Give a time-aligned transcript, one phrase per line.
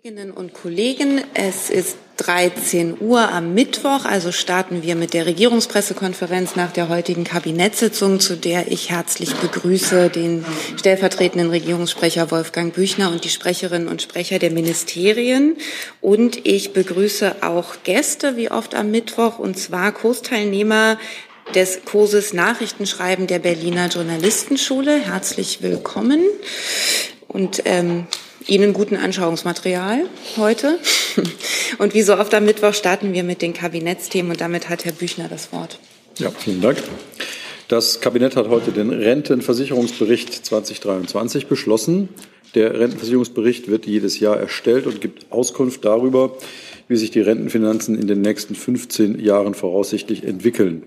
[0.00, 6.54] Kolleginnen und Kollegen, es ist 13 Uhr am Mittwoch, also starten wir mit der Regierungspressekonferenz
[6.54, 10.44] nach der heutigen Kabinettssitzung, zu der ich herzlich begrüße den
[10.76, 15.56] stellvertretenden Regierungssprecher Wolfgang Büchner und die Sprecherinnen und Sprecher der Ministerien.
[16.00, 20.96] Und ich begrüße auch Gäste, wie oft am Mittwoch, und zwar Kursteilnehmer
[21.56, 24.96] des Kurses Nachrichtenschreiben der Berliner Journalistenschule.
[24.96, 26.22] Herzlich willkommen.
[27.26, 28.06] Und ähm,
[28.46, 30.04] Ihnen guten Anschauungsmaterial
[30.36, 30.78] heute.
[31.78, 34.92] Und wie so oft am Mittwoch starten wir mit den Kabinettsthemen und damit hat Herr
[34.92, 35.78] Büchner das Wort.
[36.18, 36.78] Ja, vielen Dank.
[37.68, 42.08] Das Kabinett hat heute den Rentenversicherungsbericht 2023 beschlossen.
[42.54, 46.36] Der Rentenversicherungsbericht wird jedes Jahr erstellt und gibt Auskunft darüber,
[46.88, 50.84] wie sich die Rentenfinanzen in den nächsten 15 Jahren voraussichtlich entwickeln.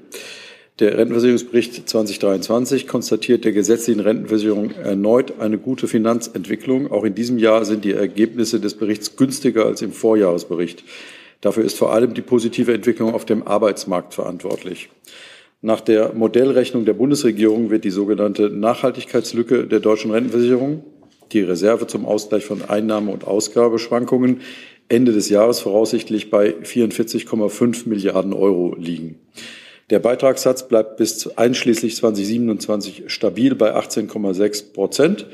[0.79, 6.91] Der Rentenversicherungsbericht 2023 konstatiert der gesetzlichen Rentenversicherung erneut eine gute Finanzentwicklung.
[6.91, 10.83] Auch in diesem Jahr sind die Ergebnisse des Berichts günstiger als im Vorjahresbericht.
[11.41, 14.89] Dafür ist vor allem die positive Entwicklung auf dem Arbeitsmarkt verantwortlich.
[15.61, 20.83] Nach der Modellrechnung der Bundesregierung wird die sogenannte Nachhaltigkeitslücke der deutschen Rentenversicherung,
[21.31, 24.41] die Reserve zum Ausgleich von Einnahme- und Ausgabeschwankungen,
[24.89, 29.19] Ende des Jahres voraussichtlich bei 44,5 Milliarden Euro liegen.
[29.91, 35.27] Der Beitragssatz bleibt bis einschließlich 2027 stabil bei 18,6 Prozent.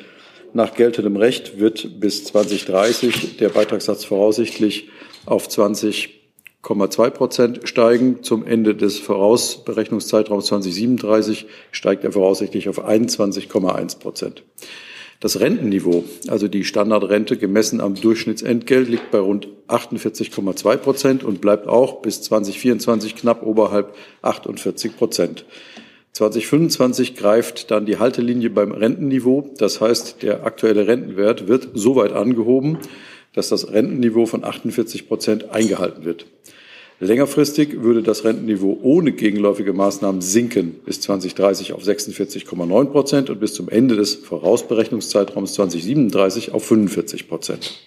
[0.51, 4.89] Nach geltendem Recht wird bis 2030 der Beitragssatz voraussichtlich
[5.27, 8.23] auf 20,2 Prozent steigen.
[8.23, 14.43] Zum Ende des Vorausberechnungszeitraums 2037 steigt er voraussichtlich auf 21,1 Prozent.
[15.19, 21.67] Das Rentenniveau, also die Standardrente gemessen am Durchschnittsentgelt, liegt bei rund 48,2 Prozent und bleibt
[21.67, 25.45] auch bis 2024 knapp oberhalb 48 Prozent.
[26.13, 29.49] 2025 greift dann die Haltelinie beim Rentenniveau.
[29.57, 32.77] Das heißt, der aktuelle Rentenwert wird so weit angehoben,
[33.33, 36.25] dass das Rentenniveau von 48 Prozent eingehalten wird.
[36.99, 43.53] Längerfristig würde das Rentenniveau ohne gegenläufige Maßnahmen sinken bis 2030 auf 46,9 Prozent und bis
[43.53, 47.81] zum Ende des Vorausberechnungszeitraums 2037 auf 45 Prozent.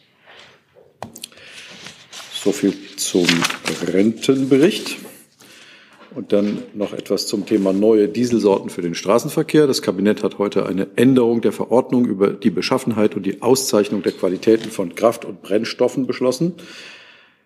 [2.33, 3.27] So viel zum
[3.85, 4.97] Rentenbericht.
[6.15, 9.69] Und dann noch etwas zum Thema neue Dieselsorten für den Straßenverkehr.
[9.69, 14.13] Das Kabinett hat heute eine Änderung der Verordnung über die Beschaffenheit und die Auszeichnung der
[14.13, 16.55] Qualitäten von Kraft- und Brennstoffen beschlossen.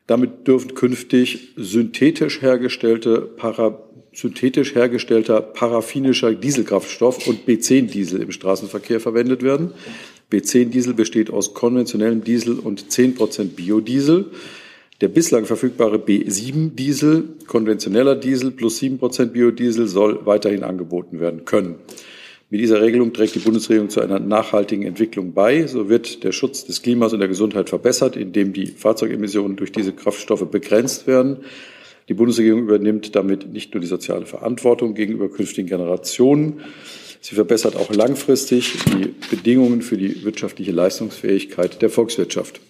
[0.06, 3.78] Damit dürfen künftig synthetisch hergestellte para,
[4.12, 9.72] synthetisch hergestellter paraffinischer Dieselkraftstoff und B10-Diesel im Straßenverkehr verwendet werden.
[10.30, 14.30] B10-Diesel besteht aus konventionellem Diesel und 10 Prozent Biodiesel.
[15.00, 21.76] Der bislang verfügbare B7-Diesel, konventioneller Diesel plus 7 Prozent Biodiesel, soll weiterhin angeboten werden können.
[22.50, 25.66] Mit dieser Regelung trägt die Bundesregierung zu einer nachhaltigen Entwicklung bei.
[25.66, 29.92] So wird der Schutz des Klimas und der Gesundheit verbessert, indem die Fahrzeugemissionen durch diese
[29.92, 31.38] Kraftstoffe begrenzt werden.
[32.08, 36.60] Die Bundesregierung übernimmt damit nicht nur die soziale Verantwortung gegenüber künftigen Generationen,
[37.22, 42.60] sie verbessert auch langfristig die Bedingungen für die wirtschaftliche Leistungsfähigkeit der Volkswirtschaft.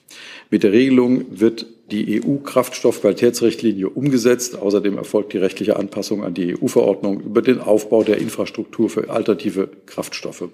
[0.50, 4.56] Mit der Regelung wird die EU-Kraftstoffqualitätsrichtlinie umgesetzt.
[4.56, 9.68] Außerdem erfolgt die rechtliche Anpassung an die EU-Verordnung über den Aufbau der Infrastruktur für alternative
[9.86, 10.48] Kraftstoffe.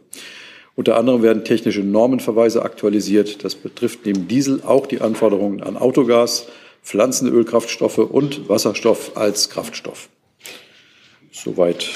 [0.76, 3.44] Unter anderem werden technische Normenverweise aktualisiert.
[3.44, 6.46] Das betrifft neben Diesel auch die Anforderungen an Autogas,
[6.82, 10.08] Pflanzenölkraftstoffe und Wasserstoff als Kraftstoff.
[11.32, 11.86] Soweit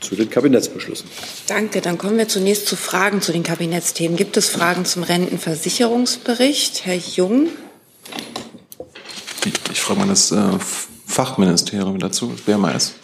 [0.00, 1.08] zu den Kabinettsbeschlüssen.
[1.48, 1.80] Danke.
[1.80, 4.16] Dann kommen wir zunächst zu Fragen zu den Kabinettsthemen.
[4.16, 6.86] Gibt es Fragen zum Rentenversicherungsbericht?
[6.86, 7.48] Herr Jung.
[9.88, 10.58] Ich frage mal das äh,
[11.06, 12.96] Fachministerium dazu, wer mal ist.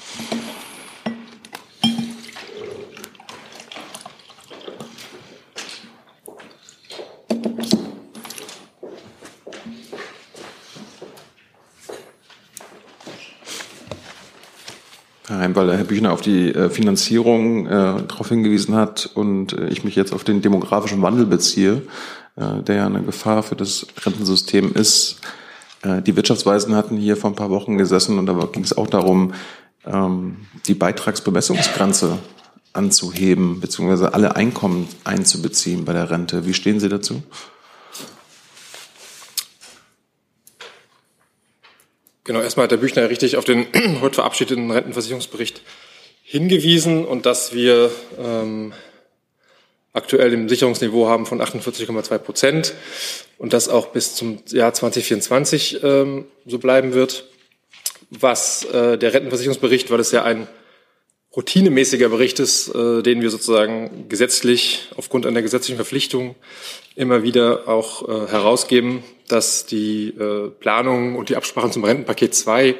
[15.55, 19.97] weil Herr Büchner auf die äh, Finanzierung äh, darauf hingewiesen hat und äh, ich mich
[19.97, 21.81] jetzt auf den demografischen Wandel beziehe,
[22.37, 25.21] äh, der ja eine Gefahr für das Rentensystem ist.
[25.85, 28.89] Äh, die Wirtschaftsweisen hatten hier vor ein paar Wochen gesessen und da ging es auch
[28.89, 29.35] darum,
[29.87, 32.19] ähm, die Beitragsbemessungsgrenze
[32.73, 36.47] anzuheben, beziehungsweise alle Einkommen einzubeziehen bei der Rente.
[36.47, 37.23] Wie stehen Sie dazu?
[42.25, 43.67] Genau, erstmal hat der Büchner richtig auf den
[44.01, 45.63] heute verabschiedeten Rentenversicherungsbericht
[46.23, 48.73] hingewiesen und dass wir ähm,
[49.95, 52.75] aktuell ein Sicherungsniveau haben von 48,2 Prozent
[53.39, 57.25] und das auch bis zum Jahr 2024 ähm, so bleiben wird.
[58.11, 60.47] Was äh, der Rentenversicherungsbericht, weil es ja ein
[61.35, 66.35] routinemäßiger Bericht ist, äh, den wir sozusagen gesetzlich aufgrund einer gesetzlichen Verpflichtung
[66.97, 72.75] immer wieder auch äh, herausgeben, dass die äh, Planungen und die Absprachen zum Rentenpaket 2,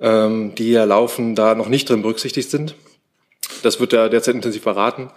[0.00, 2.74] ähm, die ja laufen, da noch nicht drin berücksichtigt sind.
[3.62, 5.10] Das wird ja derzeit intensiv beraten.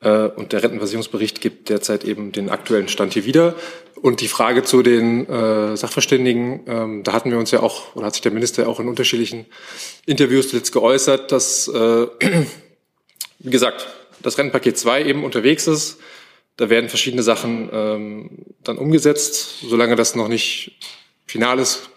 [0.00, 3.54] Äh, und der Rentenversicherungsbericht gibt derzeit eben den aktuellen Stand hier wieder.
[4.02, 8.06] Und die Frage zu den äh, Sachverständigen, ähm, da hatten wir uns ja auch, oder
[8.06, 9.46] hat sich der Minister auch in unterschiedlichen
[10.04, 12.06] Interviews jetzt geäußert, dass, äh,
[13.38, 13.88] wie gesagt,
[14.22, 15.98] das Rentenpaket 2 eben unterwegs ist.
[16.56, 18.30] Da werden verschiedene Sachen ähm,
[18.64, 19.60] dann umgesetzt.
[19.60, 20.78] Solange das noch nicht
[21.26, 21.90] final ist,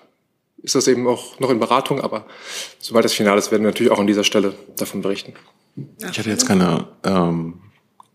[0.61, 2.01] ist das eben auch noch in Beratung.
[2.01, 2.25] Aber
[2.79, 5.33] sobald das final ist, werden wir natürlich auch an dieser Stelle davon berichten.
[6.09, 7.61] Ich hätte jetzt keine ähm,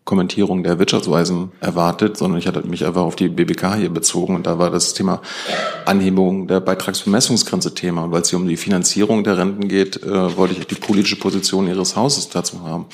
[0.05, 4.47] Kommentierung der Wirtschaftsweisen erwartet, sondern ich hatte mich einfach auf die BBK hier bezogen und
[4.47, 5.23] da war das Thema
[5.87, 8.05] Anhebung der Beitragsbemessungsgrenze Thema.
[8.05, 11.17] Und weil es hier um die Finanzierung der Renten geht, äh, wollte ich die politische
[11.17, 12.87] Position Ihres Hauses dazu haben.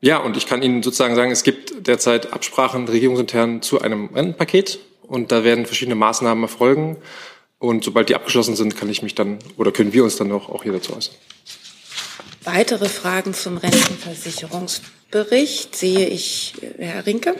[0.00, 4.80] Ja, und ich kann Ihnen sozusagen sagen, es gibt derzeit Absprachen regierungsintern zu einem Rentenpaket
[5.06, 6.96] und da werden verschiedene Maßnahmen erfolgen.
[7.58, 10.48] Und sobald die abgeschlossen sind, kann ich mich dann oder können wir uns dann auch,
[10.48, 11.14] auch hier dazu äußern.
[12.44, 17.34] Weitere Fragen zum Rentenversicherungsbericht sehe ich, Herr Rinke.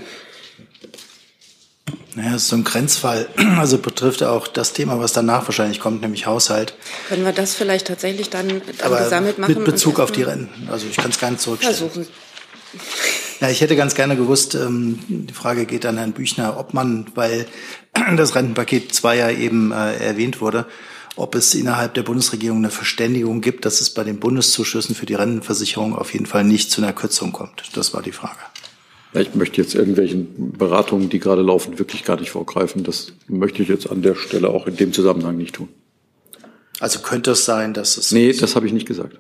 [2.15, 3.29] Naja, es ist so ein Grenzfall.
[3.59, 6.75] Also betrifft auch das Thema, was danach wahrscheinlich kommt, nämlich Haushalt.
[7.09, 9.55] Können wir das vielleicht tatsächlich dann, dann gesammelt machen?
[9.55, 10.69] Mit Bezug auf die Renten.
[10.71, 11.77] Also ich kann es gar nicht zurückstellen.
[11.77, 12.07] Versuchen.
[13.41, 17.07] Ja, ich hätte ganz gerne gewusst, ähm, die Frage geht an Herrn Büchner, ob man,
[17.17, 17.47] weil
[18.17, 20.67] das Rentenpaket 2 ja eben äh, erwähnt wurde,
[21.17, 25.15] ob es innerhalb der Bundesregierung eine Verständigung gibt, dass es bei den Bundeszuschüssen für die
[25.15, 27.63] Rentenversicherung auf jeden Fall nicht zu einer Kürzung kommt.
[27.75, 28.39] Das war die Frage.
[29.15, 32.83] Ich möchte jetzt irgendwelchen Beratungen, die gerade laufen, wirklich gar nicht vorgreifen.
[32.83, 35.69] Das möchte ich jetzt an der Stelle auch in dem Zusammenhang nicht tun.
[36.81, 38.11] Also könnte es sein, dass es.
[38.11, 39.17] Nee, das habe ich nicht gesagt.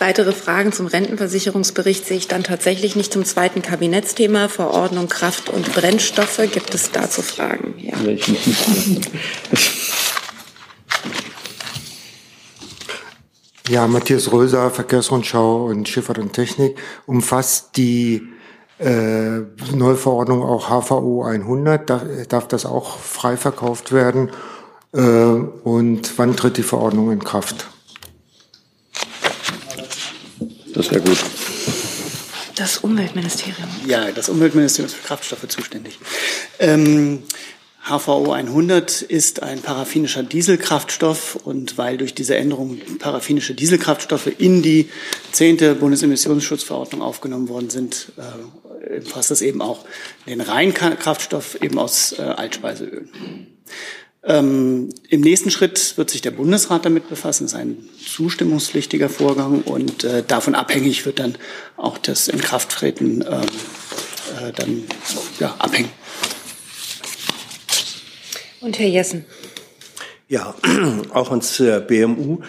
[0.00, 5.74] Weitere Fragen zum Rentenversicherungsbericht sehe ich dann tatsächlich nicht zum zweiten Kabinettsthema, Verordnung Kraft- und
[5.74, 6.40] Brennstoffe.
[6.50, 7.74] Gibt es dazu Fragen?
[7.76, 7.92] Ja.
[13.68, 16.78] Ja, Matthias Röser, Verkehrsrundschau und Schifffahrt und Technik.
[17.04, 18.22] Umfasst die
[18.78, 19.40] äh,
[19.74, 21.90] Neuverordnung auch HVO 100?
[21.90, 24.30] Darf, darf das auch frei verkauft werden?
[24.92, 27.68] Äh, und wann tritt die Verordnung in Kraft?
[30.74, 31.18] Das wäre gut.
[32.56, 33.68] Das Umweltministerium.
[33.86, 35.98] Ja, das Umweltministerium ist für Kraftstoffe zuständig.
[36.58, 37.22] Ähm,
[37.82, 44.90] HVO 100 ist ein paraffinischer Dieselkraftstoff und weil durch diese Änderung paraffinische Dieselkraftstoffe in die
[45.32, 49.84] zehnte Bundesemissionsschutzverordnung aufgenommen worden sind, äh, umfasst das eben auch
[50.26, 53.08] den Reinkraftstoff eben aus äh, Altspeiseöl.
[54.22, 57.44] Ähm, Im nächsten Schritt wird sich der Bundesrat damit befassen.
[57.44, 61.36] Das ist ein zustimmungspflichtiger Vorgang und äh, davon abhängig wird dann
[61.76, 63.40] auch das Inkrafttreten ähm,
[64.46, 64.84] äh, dann
[65.38, 65.88] ja, abhängen.
[68.60, 69.24] Und Herr Jessen.
[70.28, 70.54] Ja,
[71.14, 72.40] auch uns äh, BMU.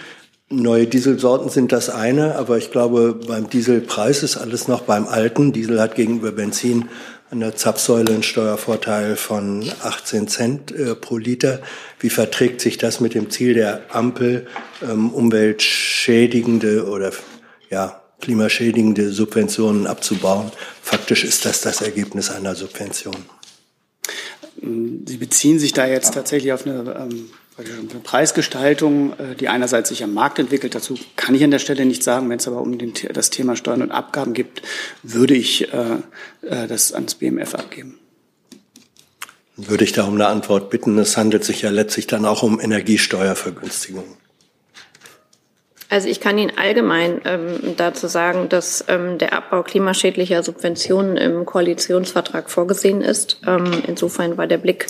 [0.49, 5.53] Neue Dieselsorten sind das eine, aber ich glaube, beim Dieselpreis ist alles noch beim alten.
[5.53, 6.89] Diesel hat gegenüber Benzin
[7.31, 11.61] an der Zapfsäule einen Steuervorteil von 18 Cent äh, pro Liter.
[11.99, 14.47] Wie verträgt sich das mit dem Ziel der Ampel,
[14.81, 17.13] ähm, umweltschädigende oder
[17.69, 20.51] ja, klimaschädigende Subventionen abzubauen?
[20.83, 23.15] Faktisch ist das das Ergebnis einer Subvention.
[24.61, 27.29] Sie beziehen sich da jetzt tatsächlich auf eine, ähm,
[27.63, 30.75] eine Preisgestaltung, äh, die einerseits sich am Markt entwickelt.
[30.75, 32.29] Dazu kann ich an der Stelle nicht sagen.
[32.29, 34.61] Wenn es aber um den, das Thema Steuern und Abgaben gibt,
[35.03, 35.95] würde ich äh,
[36.41, 37.99] äh das ans BMF abgeben.
[39.57, 40.97] Würde ich da um eine Antwort bitten.
[40.97, 44.21] Es handelt sich ja letztlich dann auch um Energiesteuervergünstigungen.
[45.91, 51.45] Also ich kann Ihnen allgemein ähm, dazu sagen, dass ähm, der Abbau klimaschädlicher Subventionen im
[51.45, 53.41] Koalitionsvertrag vorgesehen ist.
[53.45, 54.87] Ähm, insofern war der Blick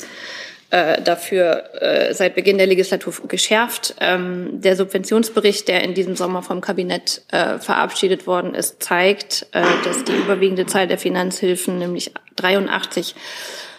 [0.71, 3.95] äh, dafür äh, seit Beginn der Legislatur geschärft.
[3.99, 9.63] Ähm, der Subventionsbericht, der in diesem Sommer vom Kabinett äh, verabschiedet worden ist, zeigt, äh,
[9.83, 13.15] dass die überwiegende Zahl der Finanzhilfen, nämlich 83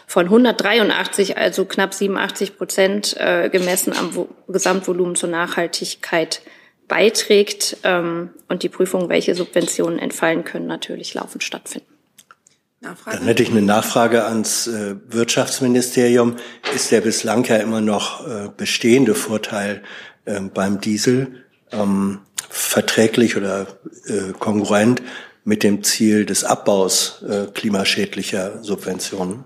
[0.07, 6.43] von 183, also knapp 87 Prozent, äh, gemessen am Wo Gesamtvolumen zur Nachhaltigkeit
[6.89, 11.92] beiträgt ähm, und die Prüfung, welche Subventionen entfallen können, natürlich laufend stattfinden.
[12.83, 13.17] Nachfrage?
[13.17, 16.37] Dann hätte ich eine Nachfrage ans äh, Wirtschaftsministerium.
[16.75, 19.83] Ist der bislang ja immer noch äh, bestehende Vorteil
[20.25, 23.67] äh, beim Diesel ähm, verträglich oder
[24.07, 25.03] äh, kongruent
[25.45, 29.45] mit dem Ziel des Abbaus äh, klimaschädlicher Subventionen?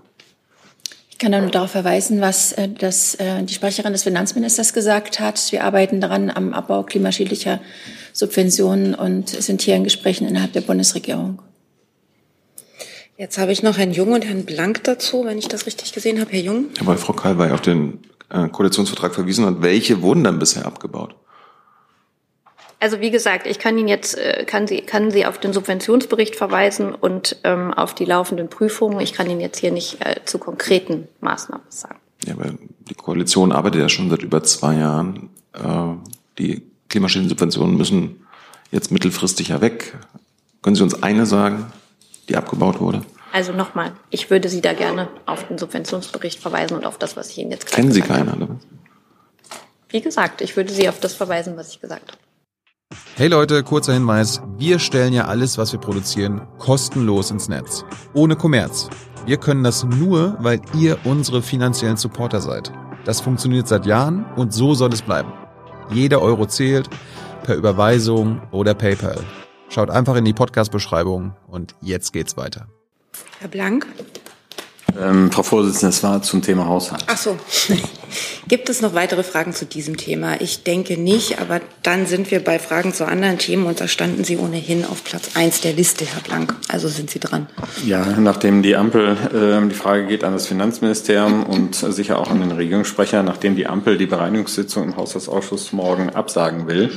[1.09, 5.51] Ich kann nur darauf verweisen, was äh, das, die Sprecherin des Finanzministers gesagt hat.
[5.51, 7.59] Wir arbeiten daran am Abbau klimaschädlicher
[8.13, 11.39] Subventionen und sind hier in Gesprächen innerhalb der Bundesregierung.
[13.17, 16.19] Jetzt habe ich noch Herrn Jung und Herrn Blank dazu, wenn ich das richtig gesehen
[16.21, 16.31] habe.
[16.31, 16.65] Herr Jung?
[16.79, 19.61] Ja, weil Frau Kalwey auf den äh, Koalitionsvertrag verwiesen hat.
[19.61, 21.15] Welche wurden dann bisher abgebaut?
[22.79, 26.35] Also wie gesagt, ich kann Ihnen jetzt äh, kann Sie kann Sie auf den Subventionsbericht
[26.35, 28.99] verweisen und ähm, auf die laufenden Prüfungen.
[28.99, 31.97] Ich kann Ihnen jetzt hier nicht äh, zu konkreten Maßnahmen sagen.
[32.27, 35.31] Ja, weil die Koalition arbeitet ja schon seit über zwei Jahren.
[35.53, 35.95] Äh,
[36.37, 38.27] die Klimaschädensubventionen müssen
[38.69, 39.97] jetzt mittelfristig ja weg.
[40.61, 41.71] Können Sie uns eine sagen,
[42.29, 43.03] die abgebaut wurde?
[43.33, 47.29] Also nochmal, ich würde Sie da gerne auf den Subventionsbericht verweisen und auf das, was
[47.29, 48.55] ich Ihnen jetzt gerade Kennen Sie keinen, oder?
[49.89, 52.17] Wie gesagt, ich würde Sie auf das verweisen, was ich gesagt habe.
[53.15, 54.41] Hey Leute, kurzer Hinweis.
[54.57, 57.83] Wir stellen ja alles, was wir produzieren, kostenlos ins Netz.
[58.13, 58.89] Ohne Kommerz.
[59.25, 62.71] Wir können das nur, weil ihr unsere finanziellen Supporter seid.
[63.05, 65.33] Das funktioniert seit Jahren und so soll es bleiben.
[65.91, 66.89] Jeder Euro zählt,
[67.43, 69.19] per Überweisung oder PayPal.
[69.69, 72.67] Schaut einfach in die Podcast-Beschreibung und jetzt geht's weiter.
[73.39, 73.85] Herr Blank?
[74.99, 77.03] Ähm, Frau Vorsitzende, es war zum Thema Haushalt.
[77.07, 77.37] Ach so.
[78.47, 80.39] Gibt es noch weitere Fragen zu diesem Thema?
[80.39, 84.23] Ich denke nicht, aber dann sind wir bei Fragen zu anderen Themen und da standen
[84.23, 86.55] Sie ohnehin auf Platz eins der Liste, Herr Blank.
[86.69, 87.47] Also sind Sie dran.
[87.85, 92.39] Ja, nachdem die Ampel, äh, die Frage geht an das Finanzministerium und sicher auch an
[92.39, 96.91] den Regierungssprecher, nachdem die Ampel die Bereinigungssitzung im Haushaltsausschuss morgen absagen will,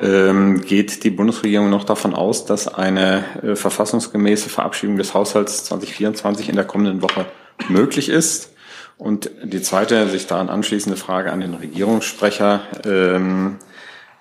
[0.00, 6.48] ähm, geht die Bundesregierung noch davon aus, dass eine äh, verfassungsgemäße Verabschiedung des Haushalts 2024
[6.48, 7.26] in der kommenden Woche
[7.68, 8.52] möglich ist.
[8.96, 12.60] Und die zweite, sich daran anschließende Frage an den Regierungssprecher.
[12.84, 13.56] Ähm,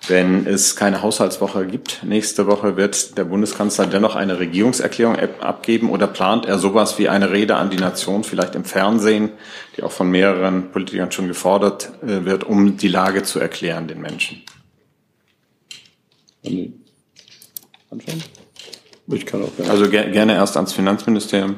[0.08, 6.08] wenn es keine Haushaltswoche gibt, nächste Woche wird der Bundeskanzler dennoch eine Regierungserklärung abgeben oder
[6.08, 9.30] plant er sowas wie eine Rede an die Nation, vielleicht im Fernsehen,
[9.76, 14.00] die auch von mehreren Politikern schon gefordert äh, wird, um die Lage zu erklären den
[14.00, 14.42] Menschen?
[16.46, 18.24] Anfangen?
[19.08, 19.72] Ich kann auch gerne.
[19.72, 21.58] Also ger gerne erst ans Finanzministerium.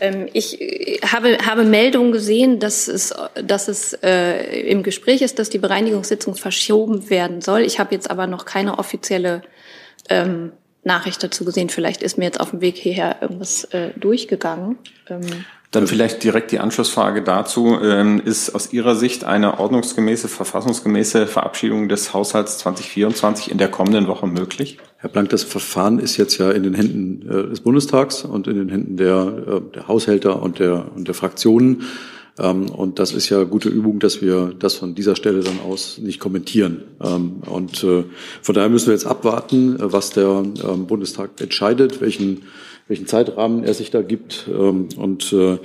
[0.00, 5.38] Ähm, ich äh, habe, habe Meldungen gesehen, dass es, dass es äh, im Gespräch ist,
[5.38, 7.60] dass die Bereinigungssitzung verschoben werden soll.
[7.60, 9.42] Ich habe jetzt aber noch keine offizielle
[10.08, 10.52] ähm,
[10.82, 11.68] Nachricht dazu gesehen.
[11.68, 14.78] Vielleicht ist mir jetzt auf dem Weg hierher irgendwas äh, durchgegangen.
[15.08, 17.78] Ähm, dann vielleicht direkt die Anschlussfrage dazu.
[17.82, 24.06] Ähm, ist aus Ihrer Sicht eine ordnungsgemäße, verfassungsgemäße Verabschiedung des Haushalts 2024 in der kommenden
[24.06, 24.78] Woche möglich?
[24.98, 28.56] Herr Blank, das Verfahren ist jetzt ja in den Händen äh, des Bundestags und in
[28.56, 31.84] den Händen der, äh, der Haushälter und der, und der Fraktionen.
[32.38, 35.96] Ähm, und das ist ja gute Übung, dass wir das von dieser Stelle dann aus
[35.96, 36.82] nicht kommentieren.
[37.02, 38.04] Ähm, und äh,
[38.42, 40.42] von daher müssen wir jetzt abwarten, was der
[40.86, 42.42] Bundestag entscheidet, welchen
[42.88, 44.48] welchen Zeitrahmen er sich da gibt.
[44.48, 45.58] Ähm, und äh,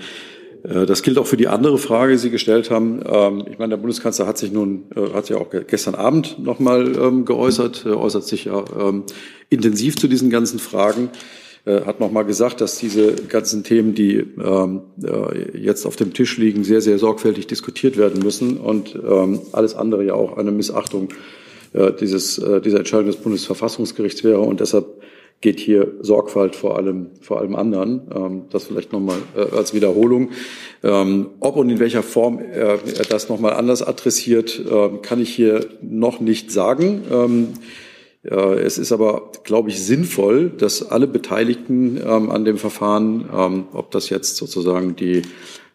[0.63, 3.01] äh, das gilt auch für die andere Frage, die Sie gestellt haben.
[3.05, 6.95] Ähm, ich meine, der Bundeskanzler hat sich nun, äh, hat ja auch gestern Abend nochmal
[6.97, 8.63] ähm, geäußert, er äußert sich ja
[9.49, 11.09] intensiv zu diesen ganzen Fragen,
[11.65, 14.25] hat nochmal gesagt, dass diese ganzen Themen, die
[15.53, 18.97] jetzt auf dem Tisch liegen, sehr, sehr sorgfältig diskutiert werden müssen und
[19.51, 21.09] alles andere ja auch eine Missachtung
[21.99, 24.39] dieses, dieser Entscheidung des Bundesverfassungsgerichts wäre.
[24.39, 24.85] Und deshalb
[25.41, 28.01] geht hier Sorgfalt vor allem, vor allem anderen.
[28.13, 30.31] Ähm, das vielleicht nochmal äh, als Wiederholung.
[30.83, 32.79] Ähm, ob und in welcher Form er,
[33.09, 37.03] das nochmal anders adressiert, äh, kann ich hier noch nicht sagen.
[37.11, 37.47] Ähm,
[38.23, 43.65] äh, es ist aber, glaube ich, sinnvoll, dass alle Beteiligten ähm, an dem Verfahren, ähm,
[43.73, 45.21] ob das jetzt sozusagen die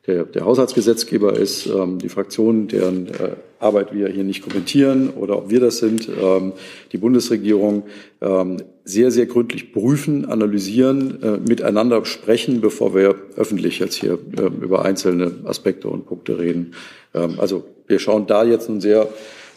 [0.06, 5.38] der, der Haushaltsgesetzgeber ist, ähm, die Fraktionen, deren äh, Arbeit wir hier nicht kommentieren oder
[5.38, 6.52] ob wir das sind, ähm,
[6.90, 7.84] die Bundesregierung
[8.20, 14.42] ähm, sehr, sehr gründlich prüfen, analysieren, äh, miteinander sprechen, bevor wir öffentlich jetzt hier äh,
[14.42, 16.74] über einzelne Aspekte und Punkte reden.
[17.14, 19.08] Ähm, also wir schauen da jetzt nun sehr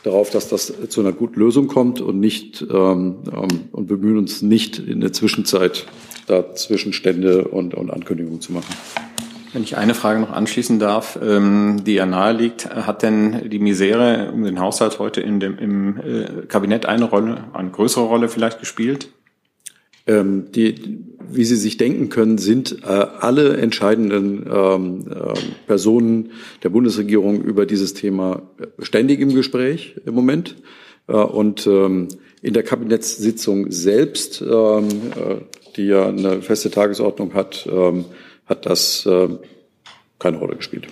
[0.04, 4.44] darauf, dass das zu einer guten Lösung kommt und nicht ähm, ähm, und bemühen uns
[4.44, 5.88] nicht in der Zwischenzeit
[6.28, 8.74] da Zwischenstände und, und Ankündigungen zu machen.
[9.56, 13.60] Wenn ich eine Frage noch anschließen darf, ähm, die ja nahe liegt, hat denn die
[13.60, 18.28] Misere um den Haushalt heute in dem, im äh, Kabinett eine Rolle, eine größere Rolle
[18.28, 19.12] vielleicht gespielt?
[20.08, 26.32] Ähm, die, wie Sie sich denken können, sind äh, alle entscheidenden ähm, äh, Personen
[26.64, 28.42] der Bundesregierung über dieses Thema
[28.80, 30.58] ständig im Gespräch im Moment.
[31.08, 32.10] Äh, und ähm,
[32.42, 35.36] in der Kabinettssitzung selbst, ähm, äh,
[35.78, 38.04] die ja eine feste Tagesordnung hat, ähm,
[38.46, 39.30] hat das äh,
[40.20, 40.88] keine Rolle gespielt.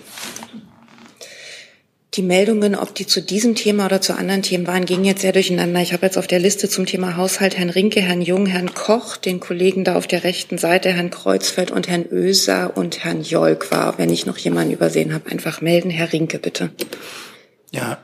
[2.14, 5.32] Die Meldungen, ob die zu diesem Thema oder zu anderen Themen waren, gingen jetzt sehr
[5.32, 5.80] durcheinander.
[5.80, 9.16] Ich habe jetzt auf der Liste zum Thema Haushalt Herrn Rinke, Herrn Jung, Herrn Koch,
[9.16, 13.72] den Kollegen da auf der rechten Seite, Herrn Kreuzfeld und Herrn Oeser und Herrn Jolk
[13.72, 13.98] war.
[13.98, 15.90] Wenn ich noch jemanden übersehen habe, einfach melden.
[15.90, 16.70] Herr Rinke, bitte.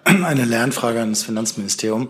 [0.05, 2.09] Eine Lernfrage an das Finanzministerium.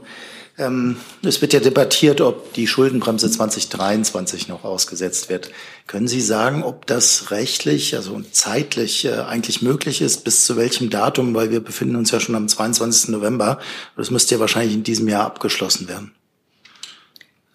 [0.58, 5.50] Ähm, es wird ja debattiert, ob die Schuldenbremse 2023 noch ausgesetzt wird.
[5.86, 10.90] Können Sie sagen, ob das rechtlich, also zeitlich äh, eigentlich möglich ist, bis zu welchem
[10.90, 11.34] Datum?
[11.34, 13.08] Weil wir befinden uns ja schon am 22.
[13.10, 13.58] November.
[13.96, 16.12] Das müsste ja wahrscheinlich in diesem Jahr abgeschlossen werden.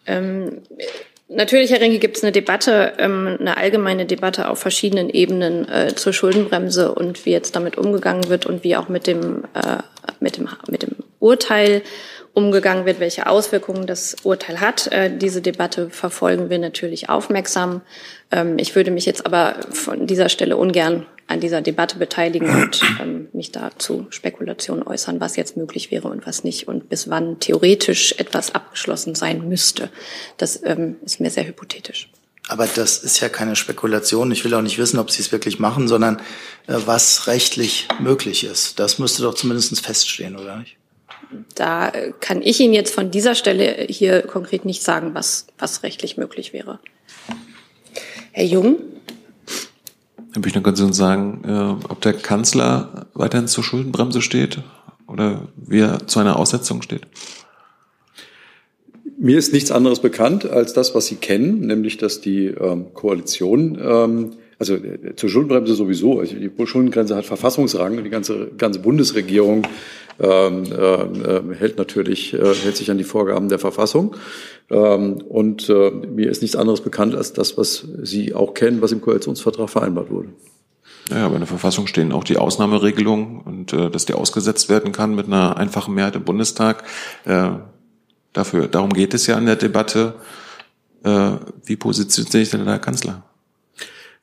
[0.08, 0.62] Ähm,
[1.28, 5.96] natürlich, Herr Rinke, gibt es eine Debatte, ähm, eine allgemeine Debatte auf verschiedenen Ebenen äh,
[5.96, 9.78] zur Schuldenbremse und wie jetzt damit umgegangen wird und wie auch mit dem, äh,
[10.22, 11.82] mit dem, mit dem Urteil
[12.34, 14.88] umgegangen wird, welche Auswirkungen das Urteil hat.
[14.92, 17.82] Äh, diese Debatte verfolgen wir natürlich aufmerksam.
[18.32, 22.82] Ähm, ich würde mich jetzt aber von dieser Stelle ungern an dieser Debatte beteiligen und
[23.02, 27.40] ähm, mich dazu Spekulationen äußern, was jetzt möglich wäre und was nicht und bis wann
[27.40, 29.90] theoretisch etwas abgeschlossen sein müsste.
[30.38, 32.10] Das ähm, ist mir sehr hypothetisch.
[32.48, 34.32] Aber das ist ja keine Spekulation.
[34.32, 36.18] Ich will auch nicht wissen, ob Sie es wirklich machen, sondern
[36.68, 38.80] äh, was rechtlich möglich ist.
[38.80, 40.78] Das müsste doch zumindest feststehen, oder nicht?
[41.56, 46.18] Da kann ich Ihnen jetzt von dieser Stelle hier konkret nicht sagen, was, was rechtlich
[46.18, 46.80] möglich wäre.
[48.32, 48.78] Herr Jung?
[50.34, 54.60] Herr Büchner, können Sie uns sagen, äh, ob der Kanzler weiterhin zur Schuldenbremse steht
[55.08, 57.08] oder wie er zu einer Aussetzung steht?
[59.18, 63.80] Mir ist nichts anderes bekannt als das, was Sie kennen, nämlich dass die ähm, Koalition
[63.82, 66.20] ähm, also äh, zur Schuldenbremse sowieso.
[66.20, 69.68] Also die Schuldengrenze hat Verfassungsrang und die ganze, ganze Bundesregierung
[70.20, 74.16] ähm, äh, hält natürlich, äh, hält sich an die Vorgaben der Verfassung.
[74.70, 78.92] Ähm, und äh, mir ist nichts anderes bekannt als das, was Sie auch kennen, was
[78.92, 80.30] im Koalitionsvertrag vereinbart wurde.
[81.12, 84.92] Ja, aber in der Verfassung stehen auch die Ausnahmeregelungen und äh, dass die ausgesetzt werden
[84.92, 86.84] kann mit einer einfachen Mehrheit im Bundestag.
[87.26, 87.50] Äh,
[88.38, 90.16] dafür, darum geht es ja in der Debatte.
[91.04, 91.32] Äh,
[91.66, 93.24] wie positioniert sich denn der Kanzler?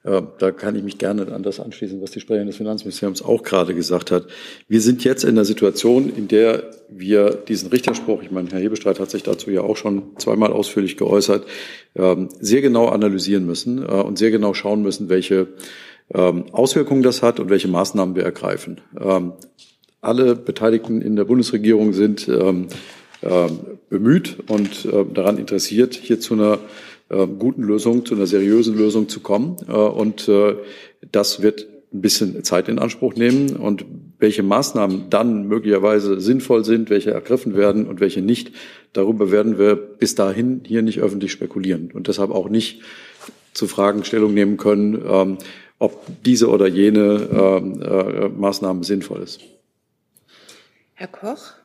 [0.04, 3.72] Da kann ich mich gerne an das anschließen, was die Sprecherin des Finanzministeriums auch gerade
[3.72, 4.26] gesagt hat.
[4.66, 8.98] Wir sind jetzt in der Situation, in der wir diesen Richterspruch, ich meine, Herr Hebestreit
[8.98, 11.46] hat sich dazu ja auch schon zweimal ausführlich geäußert,
[11.94, 15.46] ähm, sehr genau analysieren müssen äh, und sehr genau schauen müssen, welche
[16.12, 18.80] ähm, Auswirkungen das hat und welche Maßnahmen wir ergreifen.
[19.00, 19.34] Ähm,
[20.00, 22.26] alle Beteiligten in der Bundesregierung sind
[23.88, 26.58] bemüht und äh, daran interessiert, hier zu einer
[27.12, 29.56] äh, guten Lösung, zu einer seriösen Lösung zu kommen.
[29.68, 30.56] Äh, und äh,
[31.10, 33.84] das wird ein bisschen Zeit in Anspruch nehmen und
[34.18, 38.52] welche Maßnahmen dann möglicherweise sinnvoll sind, welche ergriffen werden und welche nicht,
[38.94, 42.80] darüber werden wir bis dahin hier nicht öffentlich spekulieren und deshalb auch nicht
[43.52, 45.38] zu Fragen Stellung nehmen können, ähm,
[45.78, 49.40] ob diese oder jene ähm, äh, Maßnahme sinnvoll ist.
[50.94, 51.61] Herr Koch?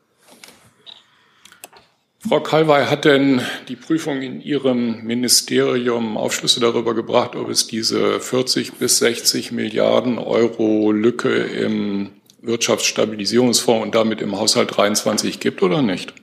[2.27, 8.19] Frau Kalwey, hat denn die Prüfung in Ihrem Ministerium Aufschlüsse darüber gebracht, ob es diese
[8.19, 12.09] 40 bis 60 Milliarden Euro Lücke im
[12.41, 16.13] Wirtschaftsstabilisierungsfonds und damit im Haushalt 23 gibt oder nicht?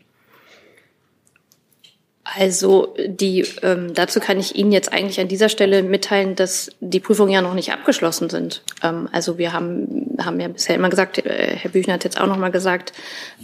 [2.24, 6.98] Also die, ähm, dazu kann ich Ihnen jetzt eigentlich an dieser Stelle mitteilen, dass die
[6.98, 8.62] Prüfungen ja noch nicht abgeschlossen sind.
[8.82, 12.26] Ähm, also wir haben, haben ja bisher immer gesagt, äh, Herr Büchner hat jetzt auch
[12.26, 12.94] noch mal gesagt,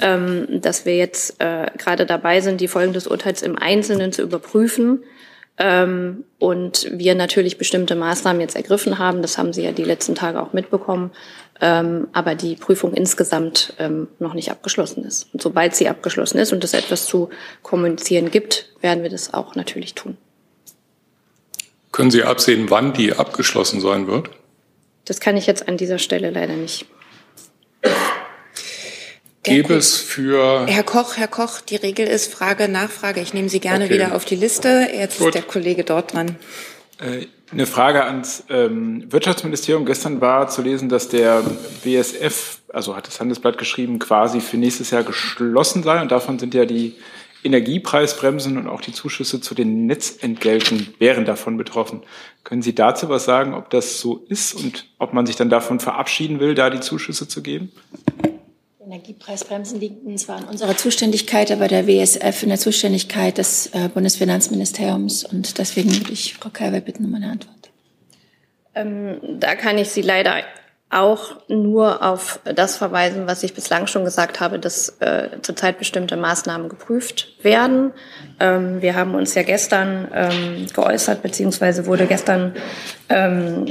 [0.00, 4.22] ähm, dass wir jetzt äh, gerade dabei sind, die Folgen des Urteils im Einzelnen zu
[4.22, 5.04] überprüfen.
[5.58, 9.22] Ähm, und wir natürlich bestimmte Maßnahmen jetzt ergriffen haben.
[9.22, 11.10] Das haben Sie ja die letzten Tage auch mitbekommen.
[11.62, 15.28] Ähm, aber die Prüfung insgesamt ähm, noch nicht abgeschlossen ist.
[15.34, 17.28] Und sobald sie abgeschlossen ist und es etwas zu
[17.62, 20.16] kommunizieren gibt, werden wir das auch natürlich tun.
[21.92, 24.30] Können Sie absehen, wann die abgeschlossen sein wird?
[25.04, 26.86] Das kann ich jetzt an dieser Stelle leider nicht.
[29.50, 30.66] Gäbe es für.
[30.66, 33.20] Herr Koch, Herr Koch, die Regel ist Frage, Nachfrage.
[33.20, 33.94] Ich nehme Sie gerne okay.
[33.94, 34.88] wieder auf die Liste.
[34.94, 35.28] Jetzt Gut.
[35.28, 36.36] ist der Kollege dort dran.
[37.00, 39.86] Äh, eine Frage ans ähm, Wirtschaftsministerium.
[39.86, 41.42] Gestern war zu lesen, dass der
[41.82, 46.00] BSF, also hat das Handelsblatt geschrieben, quasi für nächstes Jahr geschlossen sei.
[46.00, 46.94] Und davon sind ja die
[47.42, 52.02] Energiepreisbremsen und auch die Zuschüsse zu den Netzentgelten wären davon betroffen.
[52.44, 55.80] Können Sie dazu was sagen, ob das so ist und ob man sich dann davon
[55.80, 57.72] verabschieden will, da die Zuschüsse zu geben?
[58.90, 65.24] Energiepreisbremsen liegen zwar in unserer Zuständigkeit, aber der WSF in der Zuständigkeit des äh, Bundesfinanzministeriums.
[65.24, 67.70] Und deswegen würde ich Frau Kalwer bitten um eine Antwort.
[68.74, 70.42] Ähm, da kann ich Sie leider
[70.90, 76.16] auch nur auf das verweisen, was ich bislang schon gesagt habe, dass äh, zurzeit bestimmte
[76.16, 77.92] Maßnahmen geprüft werden.
[78.40, 82.54] Ähm, wir haben uns ja gestern ähm, geäußert, beziehungsweise wurde gestern
[83.08, 83.66] ähm,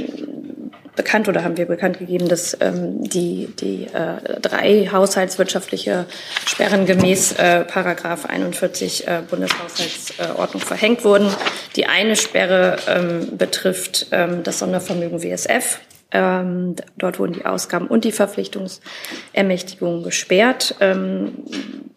[1.00, 6.04] bekannt oder haben wir bekannt gegeben, dass ähm, die, die äh, drei haushaltswirtschaftliche
[6.44, 11.34] Sperren gemäß äh, Paragraph 41 äh, Bundeshaushaltsordnung verhängt wurden.
[11.74, 15.80] Die eine Sperre ähm, betrifft ähm, das Sondervermögen WSF.
[16.12, 20.74] Ähm, dort wurden die Ausgaben und die Verpflichtungsermächtigungen gesperrt.
[20.80, 21.32] Ähm,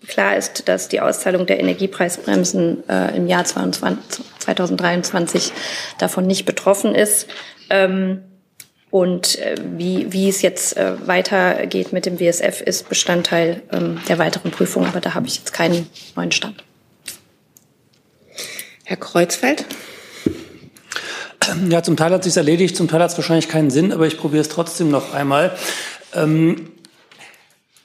[0.07, 5.51] klar ist, dass die Auszahlung der Energiepreisbremsen äh, im Jahr 22, 2023
[5.97, 7.27] davon nicht betroffen ist.
[7.69, 8.21] Ähm,
[8.93, 14.19] und äh, wie, wie es jetzt äh, weitergeht mit dem WSF, ist Bestandteil ähm, der
[14.19, 14.85] weiteren Prüfung.
[14.85, 16.63] Aber da habe ich jetzt keinen neuen Stand.
[18.83, 19.65] Herr Kreuzfeld.
[21.69, 24.19] Ja, zum Teil hat sich erledigt, zum Teil hat es wahrscheinlich keinen Sinn, aber ich
[24.19, 25.55] probiere es trotzdem noch einmal.
[26.13, 26.69] Ähm,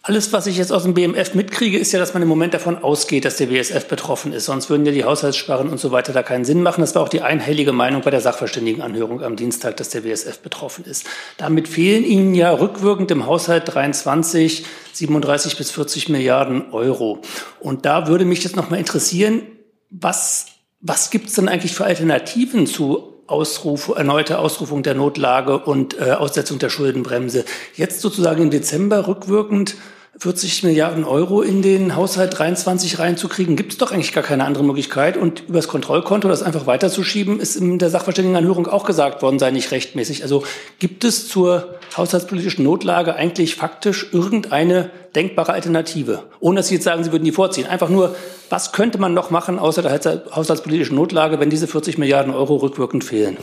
[0.03, 2.79] alles, was ich jetzt aus dem BMF mitkriege, ist ja, dass man im Moment davon
[2.79, 4.47] ausgeht, dass der BSF betroffen ist.
[4.47, 6.81] Sonst würden ja die Haushaltssperren und so weiter da keinen Sinn machen.
[6.81, 10.85] Das war auch die einhellige Meinung bei der Sachverständigenanhörung am Dienstag, dass der BSF betroffen
[10.85, 11.07] ist.
[11.37, 17.21] Damit fehlen Ihnen ja rückwirkend im Haushalt 23 37 bis 40 Milliarden Euro.
[17.61, 19.43] Und da würde mich jetzt noch mal interessieren,
[19.91, 20.47] was,
[20.81, 26.13] was gibt es denn eigentlich für Alternativen zu Ausruf, erneute Ausrufung der Notlage und äh,
[26.13, 27.45] Aussetzung der Schuldenbremse.
[27.75, 29.77] Jetzt sozusagen im Dezember rückwirkend
[30.21, 34.65] 40 Milliarden Euro in den Haushalt 23 reinzukriegen, gibt es doch eigentlich gar keine andere
[34.65, 35.17] Möglichkeit.
[35.17, 39.71] Und übers Kontrollkonto das einfach weiterzuschieben, ist in der Sachverständigenanhörung auch gesagt worden, sei nicht
[39.71, 40.23] rechtmäßig.
[40.23, 40.43] Also
[40.81, 46.25] gibt es zur haushaltspolitischen Notlage eigentlich faktisch irgendeine denkbare Alternative?
[46.41, 47.69] Ohne dass Sie jetzt sagen, Sie würden die vorziehen.
[47.69, 48.17] Einfach nur,
[48.51, 53.05] was könnte man noch machen außer der haushaltspolitischen Notlage, wenn diese 40 Milliarden Euro rückwirkend
[53.05, 53.37] fehlen?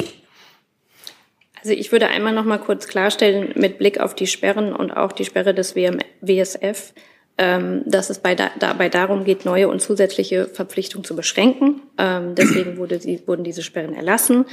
[1.65, 5.11] Also ich würde einmal noch mal kurz klarstellen, mit Blick auf die Sperren und auch
[5.11, 6.93] die Sperre des WM WSF,
[7.39, 11.81] ähm, dass es bei da, dabei darum geht, neue und zusätzliche Verpflichtungen zu beschränken.
[11.97, 14.45] Ähm, deswegen wurde die, wurden diese Sperren erlassen.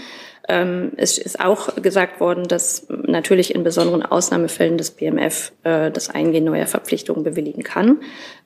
[0.48, 6.08] Ähm, es ist auch gesagt worden, dass natürlich in besonderen Ausnahmefällen des BMF äh, das
[6.08, 7.98] Eingehen neuer Verpflichtungen bewilligen kann.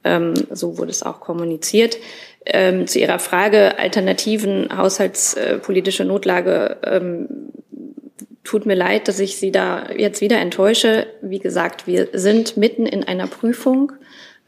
[0.02, 1.98] Ähm, so wurde es auch kommuniziert.
[2.44, 7.28] Ähm, zu Ihrer Frage Alternativen haushaltspolitische Notlage ähm,
[8.46, 11.06] tut mir leid, dass ich Sie da jetzt wieder enttäusche.
[11.20, 13.92] Wie gesagt, wir sind mitten in einer Prüfung.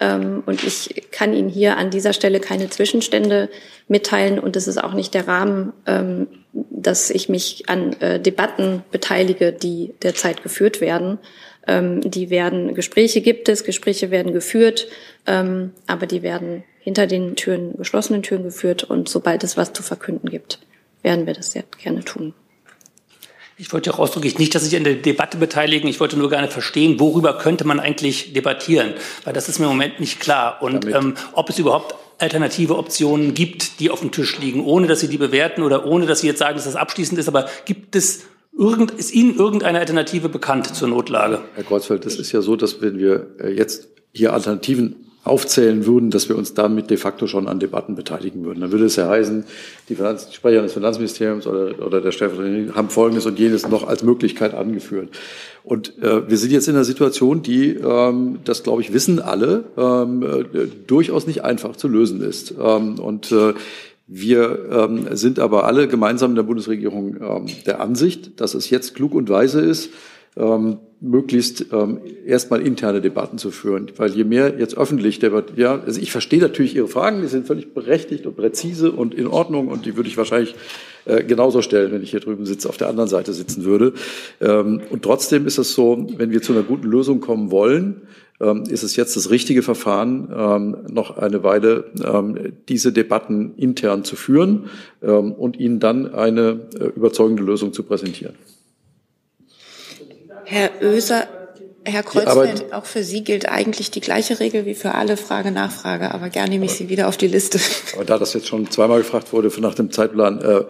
[0.00, 3.48] Ähm, und ich kann Ihnen hier an dieser Stelle keine Zwischenstände
[3.88, 4.38] mitteilen.
[4.38, 9.52] Und es ist auch nicht der Rahmen, ähm, dass ich mich an äh, Debatten beteilige,
[9.52, 11.18] die derzeit geführt werden.
[11.66, 14.87] Ähm, die werden, Gespräche gibt es, Gespräche werden geführt,
[15.26, 18.84] ähm, aber die werden hinter den Türen, geschlossenen Türen geführt.
[18.84, 20.61] Und sobald es was zu verkünden gibt,
[21.02, 22.34] werden wir das sehr gerne tun.
[23.61, 25.88] Ich wollte auch ausdrücklich nicht, dass sich an der Debatte beteiligen.
[25.88, 28.94] Ich wollte nur gerne verstehen, worüber könnte man eigentlich debattieren,
[29.25, 30.62] weil das ist mir im Moment nicht klar.
[30.62, 35.01] Und ähm, ob es überhaupt alternative Optionen gibt, die auf dem Tisch liegen, ohne dass
[35.01, 37.27] Sie die bewerten oder ohne dass Sie jetzt sagen, dass das abschließend ist.
[37.27, 41.40] Aber gibt es irgend, ist Ihnen irgendeine Alternative bekannt zur Notlage?
[41.57, 46.11] Herr Kreuzfeld, das ist ja so, dass wenn wir äh, jetzt hier Alternativen aufzählen würden,
[46.11, 48.61] dass wir uns damit de facto schon an Debatten beteiligen würden.
[48.61, 49.44] Dann würde es ja heißen,
[49.88, 54.02] die, Finanz Sprecher des Finanzministeriums oder, oder der Stellvertreter haben Folgendes und jenes noch als
[54.02, 55.11] Möglichkeit angeführt.
[55.64, 59.64] Und äh, wir sind jetzt in einer Situation, die, ähm, das glaube ich, wissen alle,
[59.76, 62.54] ähm, äh, durchaus nicht einfach zu lösen ist.
[62.59, 63.52] Ähm, und äh,
[64.07, 68.94] wir ähm, sind aber alle gemeinsam in der Bundesregierung ähm, der Ansicht, dass es jetzt
[68.94, 69.90] klug und weise ist,
[70.38, 73.90] ähm, möglichst ähm, erstmal interne Debatten zu führen.
[73.96, 77.46] Weil je mehr jetzt öffentlich debattiert, ja, also ich verstehe natürlich Ihre Fragen, die sind
[77.46, 80.55] völlig berechtigt und präzise und in Ordnung und die würde ich wahrscheinlich
[81.05, 83.92] äh, genauso stellen, wenn ich hier drüben sitze, auf der anderen Seite sitzen würde.
[84.40, 88.03] Ähm, und trotzdem ist es so, wenn wir zu einer guten Lösung kommen wollen,
[88.40, 94.05] ähm, ist es jetzt das richtige Verfahren, ähm, noch eine Weile ähm, diese Debatten intern
[94.05, 94.66] zu führen
[95.03, 98.35] ähm, und ihnen dann eine äh, überzeugende Lösung zu präsentieren.
[100.50, 101.28] Herr Oeser,
[101.84, 106.14] Herr Kreuzfeld, auch für Sie gilt eigentlich die gleiche Regel wie für alle Frage Nachfrage,
[106.14, 107.61] aber gerne nehme ich Sie wieder auf die Liste.
[107.94, 110.64] Aber da das jetzt schon zweimal gefragt wurde nach dem Zeitplan, äh,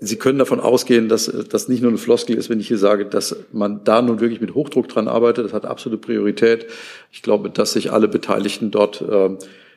[0.00, 3.06] Sie können davon ausgehen, dass das nicht nur eine Floskel ist, wenn ich hier sage,
[3.06, 5.44] dass man da nun wirklich mit Hochdruck dran arbeitet.
[5.44, 6.66] Das hat absolute Priorität.
[7.12, 9.30] Ich glaube, dass sich alle Beteiligten dort äh,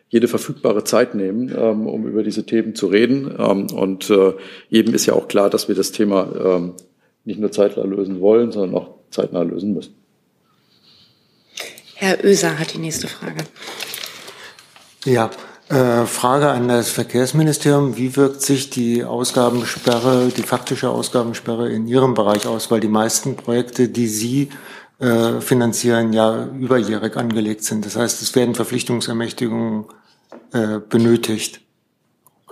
[0.09, 3.35] jede verfügbare Zeit nehmen, ähm, um über diese Themen zu reden.
[3.37, 4.33] Ähm, und äh,
[4.69, 6.73] jedem ist ja auch klar, dass wir das Thema ähm,
[7.23, 9.95] nicht nur zeitnah lösen wollen, sondern auch zeitnah lösen müssen.
[11.95, 13.43] Herr Oeser hat die nächste Frage.
[15.05, 15.29] Ja,
[15.69, 17.95] äh, Frage an das Verkehrsministerium.
[17.95, 22.71] Wie wirkt sich die Ausgabensperre, die faktische Ausgabensperre in Ihrem Bereich aus?
[22.71, 24.49] Weil die meisten Projekte, die Sie
[24.99, 27.85] äh, finanzieren, ja überjährig angelegt sind.
[27.85, 29.85] Das heißt, es werden Verpflichtungsermächtigungen
[30.53, 31.61] äh, benötigt.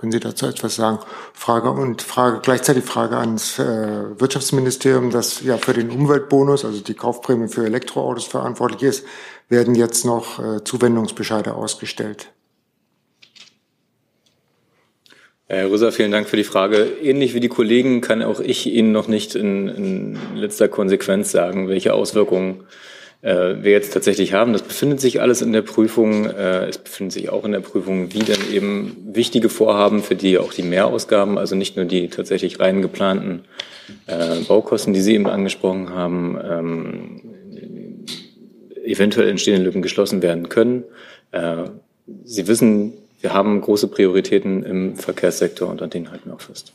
[0.00, 0.98] Können Sie dazu etwas sagen?
[1.34, 6.94] Frage und Frage, gleichzeitig Frage ans äh, Wirtschaftsministerium, das ja für den Umweltbonus, also die
[6.94, 9.04] Kaufprämie für Elektroautos verantwortlich ist,
[9.50, 12.32] werden jetzt noch äh, Zuwendungsbescheide ausgestellt.
[15.48, 16.84] Herr Röser, vielen Dank für die Frage.
[17.02, 21.68] Ähnlich wie die Kollegen kann auch ich Ihnen noch nicht in, in letzter Konsequenz sagen,
[21.68, 22.64] welche Auswirkungen
[23.22, 24.54] wir jetzt tatsächlich haben.
[24.54, 26.24] Das befindet sich alles in der Prüfung.
[26.24, 30.38] Äh, es befindet sich auch in der Prüfung, wie dann eben wichtige Vorhaben, für die
[30.38, 33.42] auch die Mehrausgaben, also nicht nur die tatsächlich rein geplanten
[34.06, 37.20] äh, Baukosten, die Sie eben angesprochen haben, ähm,
[38.84, 40.84] eventuell entstehende Lücken geschlossen werden können.
[41.32, 41.64] Äh,
[42.24, 46.72] Sie wissen, wir haben große Prioritäten im Verkehrssektor und an denen halten wir auch fest.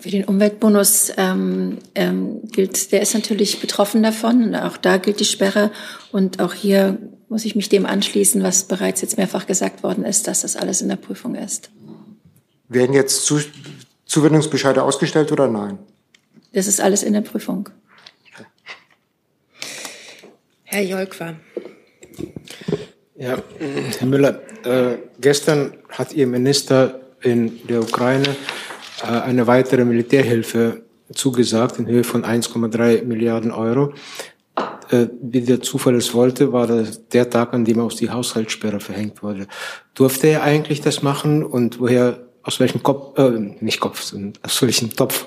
[0.00, 5.20] Für den Umweltbonus ähm, ähm, gilt, der ist natürlich betroffen davon und auch da gilt
[5.20, 5.70] die Sperre.
[6.10, 10.26] Und auch hier muss ich mich dem anschließen, was bereits jetzt mehrfach gesagt worden ist,
[10.26, 11.70] dass das alles in der Prüfung ist.
[12.68, 13.40] Werden jetzt Zu
[14.06, 15.78] Zuwendungsbescheide ausgestellt oder nein?
[16.52, 17.68] Das ist alles in der Prüfung.
[20.64, 21.34] Herr Jolkwa.
[23.16, 23.36] Ja,
[23.98, 28.69] Herr Müller, äh, gestern hat Ihr Minister in der Ukraine äh,
[29.02, 30.82] eine weitere Militärhilfe
[31.12, 33.92] zugesagt in Höhe von 1,3 Milliarden Euro.
[34.90, 38.80] Äh, wie der Zufall es wollte, war das der Tag, an dem auch die Haushaltssperre
[38.80, 39.46] verhängt wurde.
[39.94, 44.60] Durfte er eigentlich das machen und woher, aus welchem Kopf, äh, nicht Kopf, sondern aus
[44.62, 45.26] welchem Topf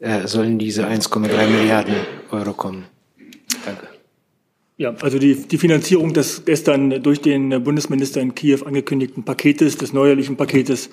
[0.00, 1.96] äh, sollen diese 1,3 Milliarden
[2.30, 2.86] Euro kommen?
[3.66, 3.88] Danke.
[4.76, 9.92] Ja, also die, die Finanzierung des gestern durch den Bundesminister in Kiew angekündigten Paketes, des
[9.92, 10.90] neuerlichen Paketes,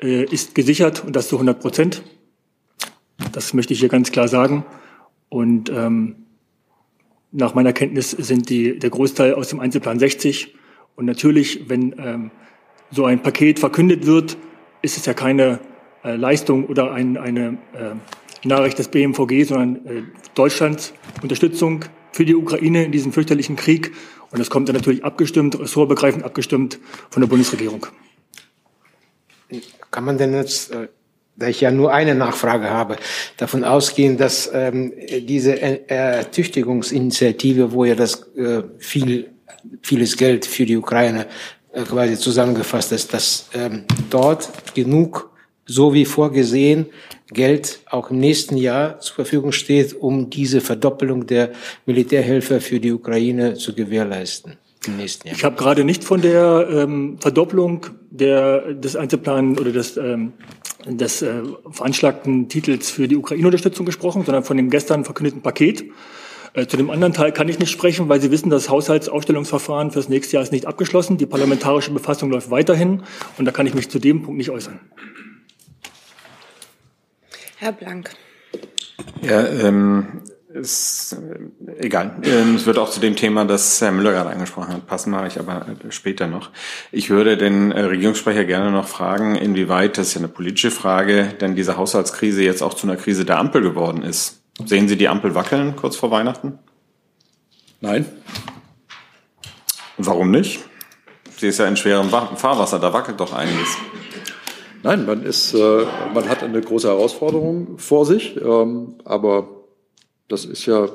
[0.00, 2.02] äh, ist gesichert und das zu 100 Prozent.
[3.32, 4.64] Das möchte ich hier ganz klar sagen.
[5.28, 6.16] Und ähm,
[7.32, 10.54] nach meiner Kenntnis sind die, der Großteil aus dem Einzelplan 60.
[10.96, 12.30] Und natürlich, wenn ähm,
[12.90, 14.36] so ein Paket verkündet wird,
[14.82, 15.60] ist es ja keine
[16.04, 20.02] äh, Leistung oder ein, eine äh, Nachricht des BMVG, sondern äh,
[20.34, 23.92] Deutschlands Unterstützung für die Ukraine in diesem fürchterlichen Krieg.
[24.30, 26.78] Und das kommt dann natürlich abgestimmt, ressortbegreifend abgestimmt
[27.10, 27.86] von der Bundesregierung.
[29.94, 30.88] Kann man denn jetzt, äh,
[31.36, 32.96] da ich ja nur eine Nachfrage habe,
[33.36, 39.30] davon ausgehen, dass ähm, diese Ertüchtigungsinitiative, wo ja das äh, viel,
[39.82, 41.26] vieles Geld für die Ukraine
[41.72, 45.30] äh, quasi zusammengefasst ist, dass ähm, dort genug,
[45.64, 46.86] so wie vorgesehen,
[47.28, 51.52] Geld auch im nächsten Jahr zur Verfügung steht, um diese Verdoppelung der
[51.86, 55.36] Militärhilfe für die Ukraine zu gewährleisten im nächsten Jahr.
[55.36, 60.32] Ich habe gerade nicht von der ähm, Verdopplung der, des Einzelplans oder des, ähm,
[60.86, 65.84] des äh, veranschlagten Titels für die Ukraine-Unterstützung gesprochen, sondern von dem gestern verkündeten Paket.
[66.54, 70.08] Äh, zu dem anderen Teil kann ich nicht sprechen, weil Sie wissen, das Haushaltsausstellungsverfahren fürs
[70.08, 71.18] nächste Jahr ist nicht abgeschlossen.
[71.18, 73.02] Die parlamentarische Befassung läuft weiterhin
[73.38, 74.78] und da kann ich mich zu dem Punkt nicht äußern.
[77.56, 78.10] Herr Blank.
[79.22, 80.22] Ja, ähm,
[80.54, 81.16] ist
[81.66, 82.16] äh, egal.
[82.22, 85.26] Ähm, es wird auch zu dem Thema, das Herr Müller gerade angesprochen hat, passen, mache
[85.26, 86.50] ich aber äh, später noch.
[86.92, 91.34] Ich würde den äh, Regierungssprecher gerne noch fragen, inwieweit, das ist ja eine politische Frage,
[91.40, 94.40] denn diese Haushaltskrise jetzt auch zu einer Krise der Ampel geworden ist.
[94.64, 96.58] Sehen Sie die Ampel wackeln kurz vor Weihnachten?
[97.80, 98.06] Nein.
[99.98, 100.60] Warum nicht?
[101.36, 103.76] Sie ist ja in schwerem Fahrwasser, da wackelt doch einiges.
[104.84, 109.63] Nein, man, ist, äh, man hat eine große Herausforderung vor sich, ähm, aber
[110.28, 110.88] das ist ja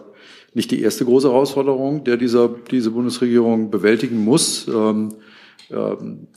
[0.54, 4.68] nicht die erste große Herausforderung, der dieser, diese Bundesregierung bewältigen muss.
[4.68, 5.16] Ähm,
[5.70, 6.28] ähm,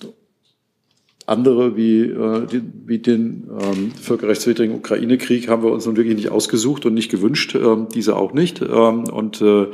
[1.27, 6.31] andere wie, äh, die, wie den ähm, völkerrechtswidrigen Ukraine-Krieg haben wir uns nun wirklich nicht
[6.31, 8.61] ausgesucht und nicht gewünscht, ähm, diese auch nicht.
[8.61, 9.69] Ähm, und äh,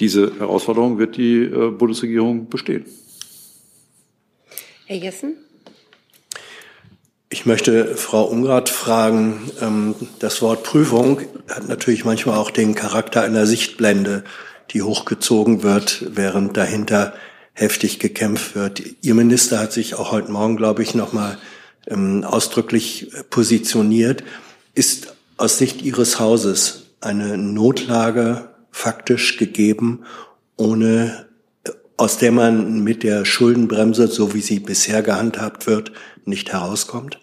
[0.00, 2.84] diese Herausforderung wird die äh, Bundesregierung bestehen.
[4.86, 5.36] Herr Jessen?
[7.32, 13.22] Ich möchte Frau Ungrad fragen, ähm, das Wort Prüfung hat natürlich manchmal auch den Charakter
[13.22, 14.24] einer Sichtblende,
[14.72, 17.14] die hochgezogen wird, während dahinter
[17.52, 18.82] heftig gekämpft wird.
[19.02, 21.38] Ihr Minister hat sich auch heute Morgen, glaube ich, nochmal
[21.86, 24.24] ähm, ausdrücklich positioniert.
[24.74, 30.02] Ist aus Sicht Ihres Hauses eine Notlage faktisch gegeben,
[30.56, 31.28] ohne
[31.96, 35.92] aus der man mit der Schuldenbremse, so wie sie bisher gehandhabt wird,
[36.24, 37.18] nicht herauskommt?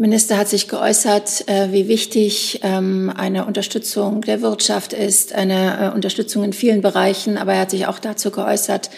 [0.00, 5.90] Der Minister hat sich geäußert, äh, wie wichtig ähm, eine Unterstützung der Wirtschaft ist, eine
[5.90, 7.36] äh, Unterstützung in vielen Bereichen.
[7.36, 8.90] Aber er hat sich auch dazu geäußert,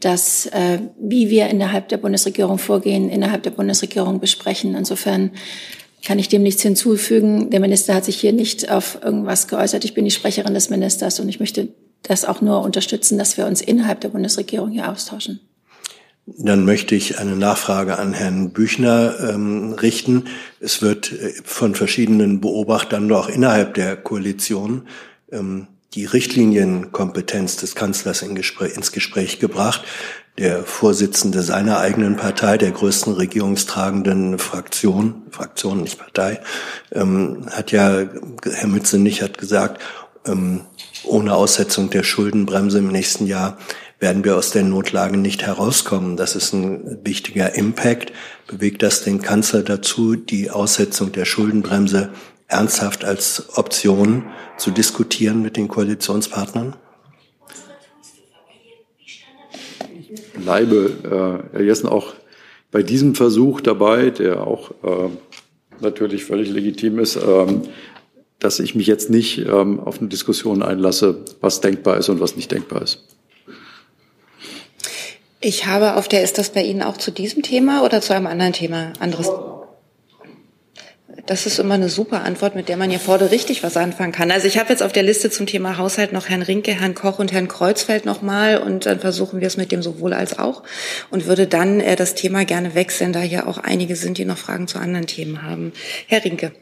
[0.00, 4.74] dass äh, wie wir innerhalb der Bundesregierung vorgehen, innerhalb der Bundesregierung besprechen.
[4.74, 5.30] Insofern
[6.04, 7.50] kann ich dem nichts hinzufügen.
[7.50, 9.84] Der Minister hat sich hier nicht auf irgendwas geäußert.
[9.84, 11.68] Ich bin die Sprecherin des Ministers und ich möchte
[12.02, 15.40] das auch nur unterstützen, dass wir uns innerhalb der Bundesregierung hier austauschen.
[16.38, 20.26] Dann möchte ich eine Nachfrage an Herrn Büchner ähm, richten.
[20.60, 24.86] Es wird äh, von verschiedenen Beobachtern auch innerhalb der Koalition
[25.32, 29.82] ähm, die Richtlinienkompetenz des Kanzlers in Gespräch, ins Gespräch gebracht.
[30.38, 36.40] Der Vorsitzende seiner eigenen Partei, der größten regierungstragenden Fraktion, Fraktion, nicht Partei,
[36.92, 38.04] ähm, hat ja,
[38.44, 39.82] Herr Mützenich hat gesagt,
[40.24, 40.62] ähm,
[41.04, 43.58] ohne Aussetzung der Schuldenbremse im nächsten Jahr
[44.00, 46.16] werden wir aus der Notlage nicht herauskommen.
[46.16, 48.12] Das ist ein wichtiger Impact.
[48.48, 52.08] Bewegt das den Kanzler dazu, die Aussetzung der Schuldenbremse
[52.48, 54.24] ernsthaft als Option
[54.56, 56.76] zu diskutieren mit den Koalitionspartnern?
[60.00, 62.14] Ich bleibe, äh, Herr Jessen, auch
[62.70, 65.10] bei diesem Versuch dabei, der auch äh,
[65.80, 67.62] natürlich völlig legitim ist, ähm,
[68.38, 72.36] dass ich mich jetzt nicht ähm, auf eine Diskussion einlasse, was denkbar ist und was
[72.36, 73.04] nicht denkbar ist.
[75.42, 78.26] Ich habe auf der, ist das bei Ihnen auch zu diesem Thema oder zu einem
[78.26, 78.92] anderen Thema?
[79.00, 79.30] Anderes?
[81.26, 84.30] Das ist immer eine super Antwort, mit der man hier vorne richtig was anfangen kann.
[84.30, 87.18] Also ich habe jetzt auf der Liste zum Thema Haushalt noch Herrn Rinke, Herrn Koch
[87.18, 90.62] und Herrn Kreuzfeld nochmal und dann versuchen wir es mit dem sowohl als auch
[91.10, 94.38] und würde dann äh, das Thema gerne wechseln, da hier auch einige sind, die noch
[94.38, 95.72] Fragen zu anderen Themen haben.
[96.06, 96.52] Herr Rinke.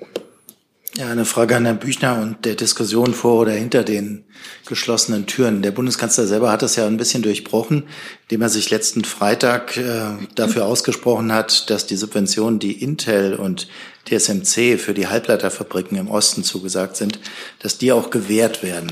[0.99, 4.25] Ja, eine Frage an Herrn Büchner und der Diskussion vor oder hinter den
[4.67, 5.63] geschlossenen Türen.
[5.63, 7.85] Der Bundeskanzler selber hat das ja ein bisschen durchbrochen,
[8.23, 13.69] indem er sich letzten Freitag äh, dafür ausgesprochen hat, dass die Subventionen, die Intel und
[14.07, 17.21] TSMC für die Halbleiterfabriken im Osten zugesagt sind,
[17.61, 18.91] dass die auch gewährt werden.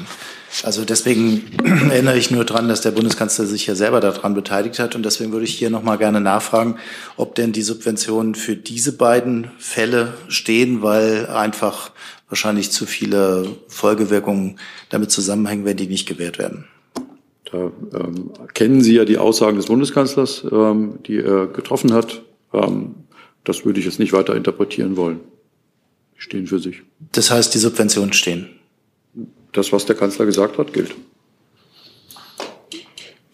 [0.65, 1.45] Also deswegen
[1.91, 4.95] erinnere ich nur dran, dass der Bundeskanzler sich ja selber daran beteiligt hat.
[4.95, 6.77] Und deswegen würde ich hier nochmal gerne nachfragen,
[7.17, 11.91] ob denn die Subventionen für diese beiden Fälle stehen, weil einfach
[12.29, 16.65] wahrscheinlich zu viele Folgewirkungen damit zusammenhängen, wenn die nicht gewährt werden.
[17.51, 22.23] Da ähm, kennen Sie ja die Aussagen des Bundeskanzlers, ähm, die er getroffen hat.
[22.53, 22.97] Ähm,
[23.45, 25.21] das würde ich jetzt nicht weiter interpretieren wollen.
[26.17, 26.83] Die stehen für sich.
[27.13, 28.56] Das heißt, die Subventionen stehen
[29.57, 30.95] das, was der Kanzler gesagt hat, gilt.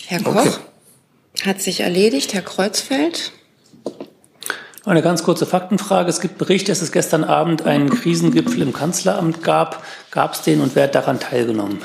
[0.06, 0.50] Herr Koch okay.
[1.44, 2.34] hat sich erledigt.
[2.34, 3.32] Herr Kreuzfeld.
[4.84, 6.10] Eine ganz kurze Faktenfrage.
[6.10, 9.84] Es gibt Berichte, dass es gestern Abend einen Krisengipfel im Kanzleramt gab.
[10.10, 11.78] Gab es den und wer hat daran teilgenommen?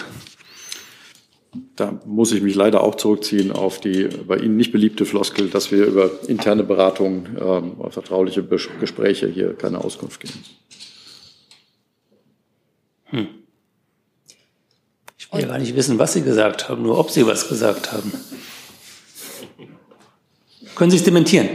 [1.75, 5.71] Da muss ich mich leider auch zurückziehen auf die bei Ihnen nicht beliebte Floskel, dass
[5.71, 10.43] wir über interne Beratungen, äh, vertrauliche Gespräche hier keine Auskunft geben.
[13.05, 13.27] Hm.
[15.27, 17.91] Ich will ja gar nicht wissen, was Sie gesagt haben, nur ob Sie was gesagt
[17.91, 18.11] haben.
[20.75, 21.49] Können Sie es dementieren?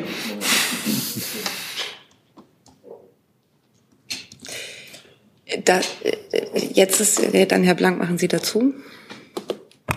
[5.65, 5.81] Da,
[6.73, 8.75] jetzt ist dann Herr Blank, machen Sie dazu.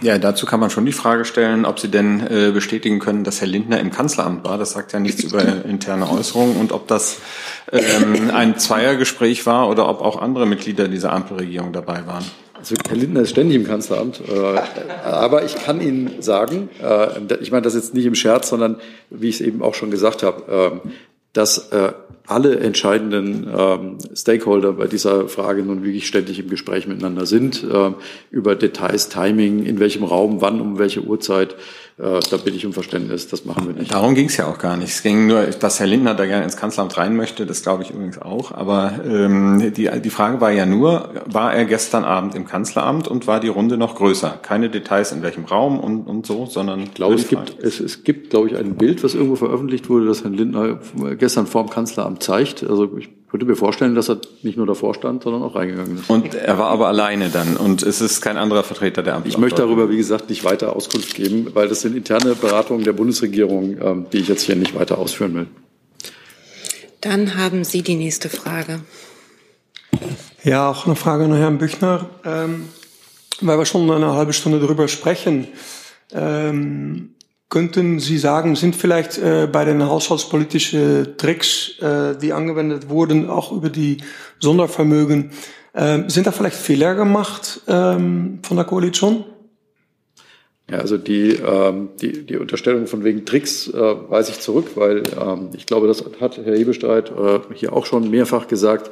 [0.01, 3.41] Ja, dazu kann man schon die Frage stellen, ob Sie denn äh, bestätigen können, dass
[3.41, 4.57] Herr Lindner im Kanzleramt war.
[4.57, 7.17] Das sagt ja nichts über interne Äußerungen und ob das
[7.71, 12.25] ähm, ein Zweiergespräch war oder ob auch andere Mitglieder dieser Ampelregierung dabei waren.
[12.57, 14.59] Also Herr Lindner ist ständig im Kanzleramt, äh,
[15.03, 18.77] aber ich kann Ihnen sagen, äh, ich meine das jetzt nicht im Scherz, sondern
[19.09, 20.89] wie ich es eben auch schon gesagt habe, äh,
[21.33, 21.91] dass äh,
[22.27, 27.91] alle entscheidenden ähm, Stakeholder bei dieser Frage nun wirklich ständig im Gespräch miteinander sind, äh,
[28.31, 31.55] über Details, Timing, in welchem Raum, wann, um welche Uhrzeit.
[31.97, 33.93] Äh, da bitte ich um Verständnis, das machen wir nicht.
[33.93, 34.89] Darum ging es ja auch gar nicht.
[34.89, 37.91] Es ging nur, dass Herr Lindner da gerne ins Kanzleramt rein möchte, das glaube ich
[37.91, 38.51] übrigens auch.
[38.51, 43.27] Aber ähm, die, die Frage war ja nur, war er gestern Abend im Kanzleramt und
[43.27, 44.39] war die Runde noch größer?
[44.41, 46.81] Keine Details in welchem Raum und, und so, sondern...
[46.81, 50.05] Ich glaube, es gibt, es, es gibt, glaube ich, ein Bild, was irgendwo veröffentlicht wurde,
[50.05, 50.79] das Herrn Lindner
[51.17, 51.69] gestern vor dem
[52.15, 52.63] Kanzleramt zeigt.
[52.63, 56.09] Also ich könnte mir vorstellen, dass er nicht nur davor stand, sondern auch reingegangen ist.
[56.09, 59.29] Und er war aber alleine dann und es ist kein anderer Vertreter der Ampel.
[59.29, 62.93] Ich möchte darüber, wie gesagt, nicht weiter Auskunft geben, weil das sind interne Beratungen der
[62.93, 65.47] Bundesregierung, ähm, die ich jetzt hier nicht weiter ausführen will.
[67.01, 68.81] Dann haben Sie die nächste Frage.
[70.43, 72.69] Ja, auch eine Frage an Herrn Büchner, ähm,
[73.41, 75.47] weil wir schon eine halbe Stunde darüber sprechen.
[76.11, 77.14] Ähm,
[77.49, 83.51] Könnten Sie sagen, sind vielleicht äh, bei den haushaltspolitischen Tricks, äh, die angewendet wurden, auch
[83.51, 83.97] über die
[84.39, 85.31] Sondervermögen,
[85.73, 89.25] äh, sind da vielleicht Fehler gemacht ähm, von der Koalition?
[90.69, 93.79] Ja, also die, ähm, die, die Unterstellung von wegen Tricks äh,
[94.09, 98.09] weise ich zurück, weil ähm, ich glaube, das hat Herr Hebestreit äh, hier auch schon
[98.09, 98.89] mehrfach gesagt.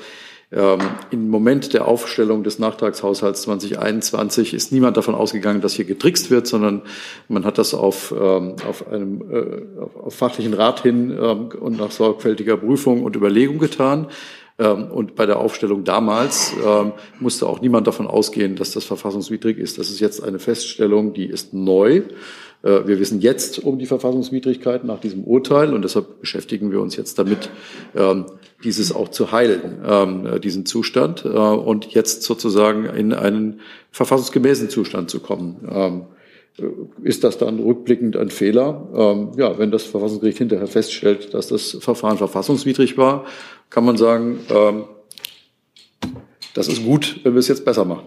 [0.55, 6.29] Ähm, Im Moment der Aufstellung des Nachtragshaushalts 2021 ist niemand davon ausgegangen, dass hier getrickst
[6.29, 6.83] wird, sondern
[7.27, 11.89] man hat das auf, ähm, auf einem äh, auf, fachlichen Rat hin ähm, und nach
[11.89, 14.07] sorgfältiger Prüfung und Überlegung getan.
[14.59, 16.53] Ähm, und bei der Aufstellung damals
[17.19, 19.79] musste auch niemand davon ausgehen, dass das verfassungswidrig ist.
[19.79, 22.03] Das ist jetzt eine Feststellung, die ist neu.
[22.63, 26.95] Äh, wir wissen jetzt um die Verfassungswidrigkeit nach diesem Urteil und deshalb beschäftigen wir uns
[26.95, 27.49] jetzt damit,
[28.63, 29.83] dieses auch zu heilen,
[30.25, 33.59] äh, diesen Zustand und jetzt sozusagen in einen
[33.91, 36.07] verfassungsgemäßen Zustand zu kommen.
[37.01, 39.31] Ist das dann rückblickend ein Fehler?
[39.37, 43.25] Ja, wenn das Verfassungsgericht hinterher feststellt, dass das Verfahren verfassungswidrig war,
[43.73, 44.83] kann man sagen, ähm,
[46.53, 48.05] das ist gut, wenn wir es jetzt besser machen.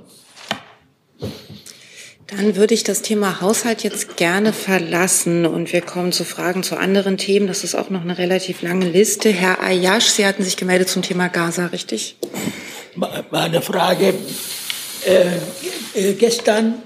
[2.29, 6.77] Dann würde ich das Thema Haushalt jetzt gerne verlassen und wir kommen zu Fragen zu
[6.77, 7.47] anderen Themen.
[7.47, 9.29] Das ist auch noch eine relativ lange Liste.
[9.31, 12.17] Herr Ayash, Sie hatten sich gemeldet zum Thema Gaza, richtig?
[13.31, 14.15] Meine Frage.
[15.07, 15.37] Äh,
[15.95, 16.83] äh, gestern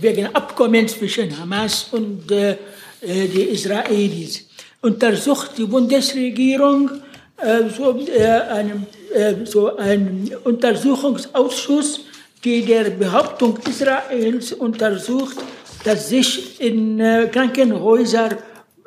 [0.00, 2.56] wegen Abkommen zwischen Hamas und äh, äh,
[3.02, 4.46] die Israelis
[4.80, 6.90] untersucht die Bundesregierung
[7.36, 12.00] äh, so, äh, einem, äh, so einen Untersuchungsausschuss,
[12.44, 15.36] die der Behauptung Israels untersucht,
[15.84, 18.32] dass sich in äh, Krankenhäusern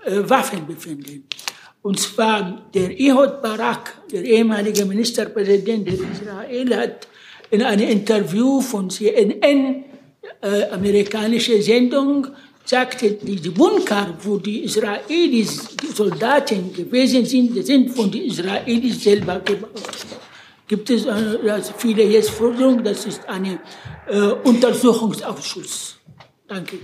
[0.05, 1.27] äh, Waffen befinden.
[1.81, 7.07] Und zwar der Ehud Barak, der ehemalige Ministerpräsident der Israel, hat
[7.51, 9.85] in einem Interview von CNN,
[10.41, 12.27] äh, amerikanische Sendung,
[12.65, 19.71] sagte, die Bunker, wo die Israelis, Soldaten gewesen sind, sind von den Israelis selber gebaut.
[20.67, 23.59] Gibt es also viele jetzt Forderungen, das ist ein
[24.07, 25.97] äh, Untersuchungsausschuss.
[26.47, 26.79] Danke.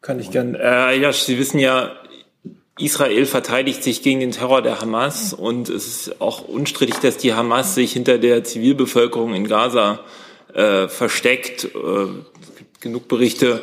[0.00, 0.54] Kann ich gern.
[0.54, 1.92] Äh, ja, Sie wissen ja,
[2.78, 7.34] Israel verteidigt sich gegen den Terror der Hamas und es ist auch unstrittig, dass die
[7.34, 10.00] Hamas sich hinter der Zivilbevölkerung in Gaza
[10.54, 11.64] äh, versteckt.
[11.64, 13.62] Äh, es gibt genug Berichte,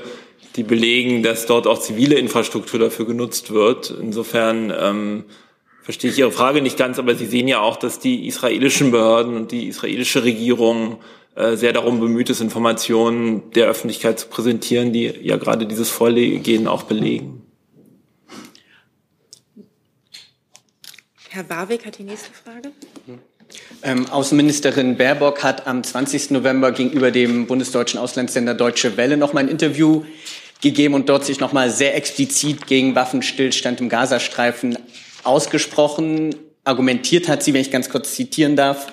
[0.55, 3.89] die belegen, dass dort auch zivile Infrastruktur dafür genutzt wird.
[3.89, 5.25] Insofern ähm,
[5.87, 9.37] verstehe ich Ihre Frage nicht ganz, aber Sie sehen ja auch, dass die israelischen Behörden
[9.37, 10.97] und die israelische Regierung
[11.35, 16.67] äh, sehr darum bemüht ist, Informationen der Öffentlichkeit zu präsentieren, die ja gerade dieses Vorgehen
[16.67, 17.41] auch belegen.
[21.29, 22.73] Herr Warwick hat die nächste Frage.
[23.81, 26.31] Ähm, Außenministerin Baerbock hat am 20.
[26.31, 30.03] November gegenüber dem bundesdeutschen Auslandssender Deutsche Welle noch mal ein Interview
[30.61, 34.77] gegeben und dort sich nochmal sehr explizit gegen Waffenstillstand im Gazastreifen
[35.27, 36.35] ausgesprochen.
[36.63, 38.87] Argumentiert hat sie, wenn ich ganz kurz zitieren darf,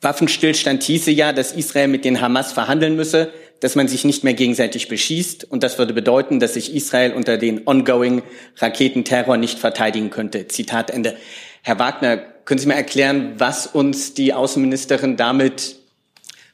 [0.00, 4.34] Waffenstillstand hieße ja, dass Israel mit den Hamas verhandeln müsse, dass man sich nicht mehr
[4.34, 5.50] gegenseitig beschießt.
[5.50, 8.22] Und das würde bedeuten, dass sich Israel unter den ongoing
[8.58, 10.46] Raketenterror nicht verteidigen könnte.
[10.46, 11.16] Zitat Ende.
[11.62, 15.76] Herr Wagner, können Sie mir erklären, was uns die Außenministerin damit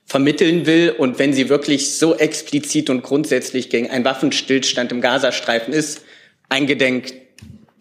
[0.07, 5.73] vermitteln will und wenn sie wirklich so explizit und grundsätzlich gegen einen Waffenstillstand im Gazastreifen
[5.73, 6.03] ist,
[6.49, 7.13] eingedenk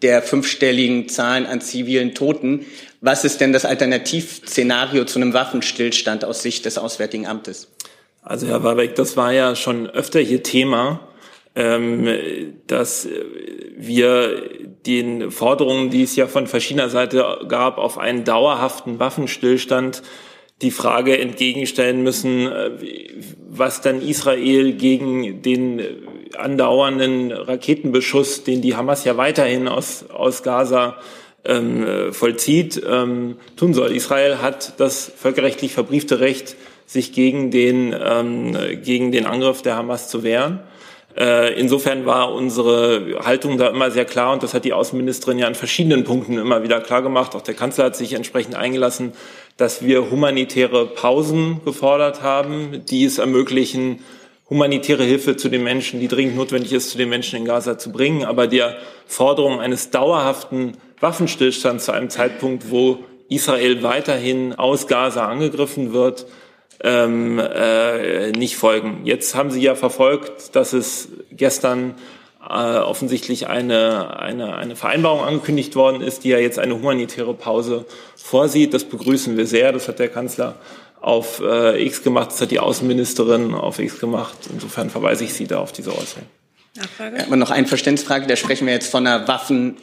[0.04, 2.66] der fünfstelligen Zahlen an zivilen Toten,
[3.00, 7.72] was ist denn das Alternativszenario zu einem Waffenstillstand aus Sicht des Auswärtigen Amtes?
[8.22, 11.00] Also Herr Warbeck, das war ja schon öfter hier Thema,
[11.56, 13.08] ähm, dass
[13.76, 14.50] wir
[14.86, 20.02] den Forderungen, die es ja von verschiedener Seite gab, auf einen dauerhaften Waffenstillstand
[20.62, 22.70] die Frage entgegenstellen müssen, äh,
[23.48, 25.80] was dann Israel gegen den
[26.36, 30.96] andauernden Raketenbeschuss, den die Hamas ja weiterhin aus, aus Gaza
[31.44, 33.92] ähm, vollzieht, ähm, tun soll.
[33.92, 40.08] Israel hat das völkerrechtlich verbriefte Recht, sich gegen den, ähm, gegen den Angriff der Hamas
[40.08, 40.60] zu wehren.
[41.16, 45.46] Äh, insofern war unsere Haltung da immer sehr klar und das hat die Außenministerin ja
[45.46, 47.36] an verschiedenen Punkten immer wieder klar gemacht.
[47.36, 49.12] Auch der Kanzler hat sich entsprechend eingelassen,
[49.56, 54.00] dass wir humanitäre Pausen gefordert haben, die es ermöglichen,
[54.50, 57.92] humanitäre Hilfe zu den Menschen, die dringend notwendig ist, zu den Menschen in Gaza zu
[57.92, 58.24] bringen.
[58.24, 58.76] Aber der
[59.06, 62.98] Forderung eines dauerhaften Waffenstillstands zu einem Zeitpunkt, wo
[63.28, 66.26] Israel weiterhin aus Gaza angegriffen wird,
[66.82, 69.00] ähm, äh, nicht folgen.
[69.04, 71.94] Jetzt haben Sie ja verfolgt, dass es gestern
[72.48, 77.84] äh, offensichtlich eine, eine, eine Vereinbarung angekündigt worden ist, die ja jetzt eine humanitäre Pause
[78.16, 78.74] vorsieht.
[78.74, 79.72] Das begrüßen wir sehr.
[79.72, 80.56] Das hat der Kanzler
[81.00, 84.36] auf äh, X gemacht, das hat die Außenministerin auf X gemacht.
[84.50, 86.24] Insofern verweise ich Sie da auf diese Äußerung.
[86.76, 87.26] Nachfrage?
[87.26, 88.26] Aber noch eine Verständnisfrage.
[88.26, 89.76] Da sprechen wir jetzt von einer Waffenpause,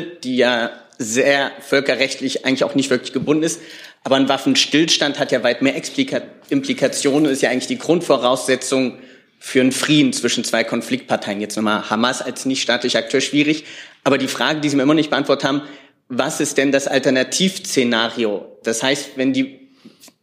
[0.00, 3.60] die ja sehr völkerrechtlich eigentlich auch nicht wirklich gebunden ist.
[4.04, 8.98] Aber ein Waffenstillstand hat ja weit mehr Explika Implikationen, ist ja eigentlich die Grundvoraussetzung
[9.38, 11.40] für einen Frieden zwischen zwei Konfliktparteien.
[11.40, 13.64] Jetzt nochmal Hamas als nichtstaatlicher Akteur schwierig.
[14.04, 15.62] Aber die Frage, die Sie mir immer nicht beantwortet haben,
[16.08, 18.58] was ist denn das Alternativszenario?
[18.62, 19.70] Das heißt, wenn die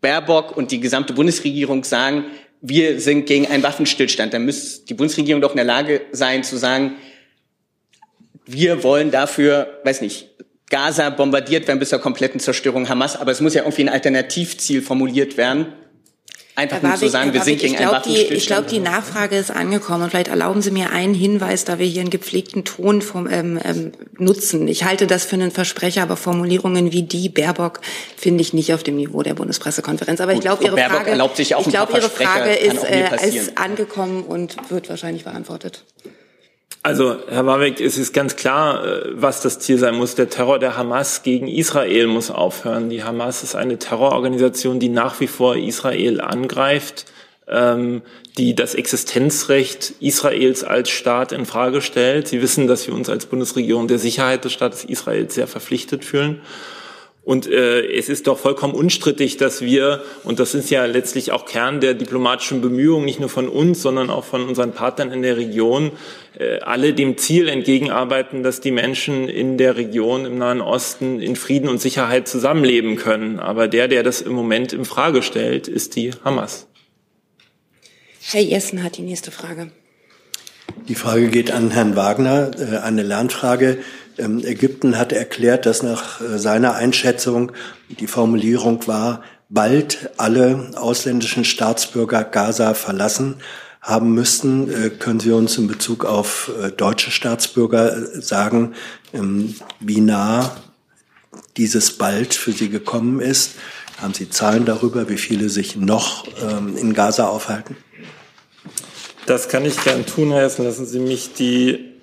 [0.01, 2.25] Baerbock und die gesamte Bundesregierung sagen,
[2.61, 6.57] wir sind gegen einen Waffenstillstand, dann müsste die Bundesregierung doch in der Lage sein zu
[6.57, 6.95] sagen,
[8.45, 10.29] wir wollen dafür, weiß nicht,
[10.69, 13.15] Gaza bombardiert werden bis zur kompletten Zerstörung Hamas.
[13.15, 15.67] Aber es muss ja irgendwie ein Alternativziel formuliert werden.
[16.55, 18.37] Einfach nur zu sagen, wir sind gegen einen Waffenstillstand.
[18.37, 20.03] Ich glaube, die Nachfrage ist angekommen.
[20.03, 23.59] Und vielleicht erlauben Sie mir einen Hinweis, da wir hier einen gepflegten Ton vom, ähm,
[23.63, 24.67] ähm, nutzen.
[24.67, 27.81] Ich halte das für einen Versprecher, aber Formulierungen wie die Baerbock
[28.15, 30.21] finde ich nicht auf dem Niveau der Bundespressekonferenz.
[30.21, 34.55] Aber ich glaube, Ihre Baerbock Frage, ich glaube, Ihre Frage ist, äh, ist angekommen und
[34.69, 35.83] wird wahrscheinlich beantwortet.
[36.85, 40.15] Also, Herr Warwick, es ist ganz klar, äh, was das Ziel sein muss.
[40.15, 42.89] Der Terror der Hamas gegen Israel muss aufhören.
[42.89, 47.05] Die Hamas ist eine Terrororganisation, die nach wie vor Israel angreift,
[47.47, 48.01] ähm,
[48.37, 52.27] die das Existenzrecht Israels als Staat in Frage stellt.
[52.27, 56.41] Sie wissen, dass wir uns als Bundesregierung der Sicherheit des Staates Israel sehr verpflichtet fühlen.
[57.25, 61.45] Und äh, es ist doch vollkommen unstrittig, dass wir, und das ist ja letztlich auch
[61.45, 65.37] Kern der diplomatischen Bemühungen, nicht nur von uns, sondern auch von unseren Partnern in der
[65.37, 65.91] Region,
[66.37, 71.37] äh, alle dem Ziel entgegenarbeiten, dass die Menschen in der Region im Nahen Osten in
[71.37, 73.39] Frieden und Sicherheit zusammenleben können.
[73.39, 76.67] Aber der, der das im Moment in Frage stellt, ist die Hamas.
[78.19, 79.71] Herr Jessen hat die nächste Frage.
[80.89, 83.77] Die Frage geht an Herrn Wagner, äh, eine Lernfrage.
[84.17, 87.51] Ähm, Ägypten hat erklärt, dass nach äh, seiner Einschätzung
[87.99, 93.35] die Formulierung war, bald alle ausländischen Staatsbürger Gaza verlassen
[93.81, 94.71] haben müssten.
[94.71, 98.73] Äh, können Sie uns in Bezug auf äh, deutsche Staatsbürger sagen,
[99.13, 100.55] ähm, wie nah
[101.57, 103.51] dieses bald für Sie gekommen ist?
[104.01, 107.77] Haben Sie Zahlen darüber, wie viele sich noch ähm, in Gaza aufhalten?
[109.25, 110.65] Das kann ich gern tun, Herr Hessen.
[110.65, 111.93] Lassen Sie mich die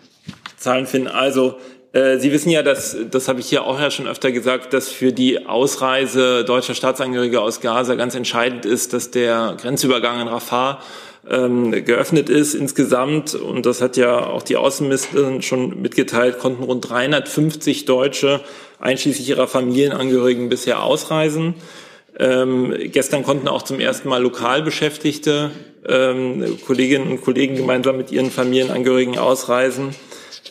[0.57, 1.09] Zahlen finden.
[1.09, 1.59] Also,
[1.93, 5.13] Sie wissen ja, dass, das habe ich hier auch ja schon öfter gesagt, dass für
[5.13, 10.81] die Ausreise deutscher Staatsangehöriger aus Gaza ganz entscheidend ist, dass der Grenzübergang in Rafah
[11.29, 13.35] ähm, geöffnet ist insgesamt.
[13.35, 18.41] Und das hat ja auch die Außenministerin schon mitgeteilt, konnten rund 350 Deutsche
[18.79, 21.55] einschließlich ihrer Familienangehörigen bisher ausreisen.
[22.19, 25.51] Ähm, gestern konnten auch zum ersten Mal Lokalbeschäftigte
[25.89, 29.95] ähm, Kolleginnen und Kollegen gemeinsam mit ihren Familienangehörigen ausreisen.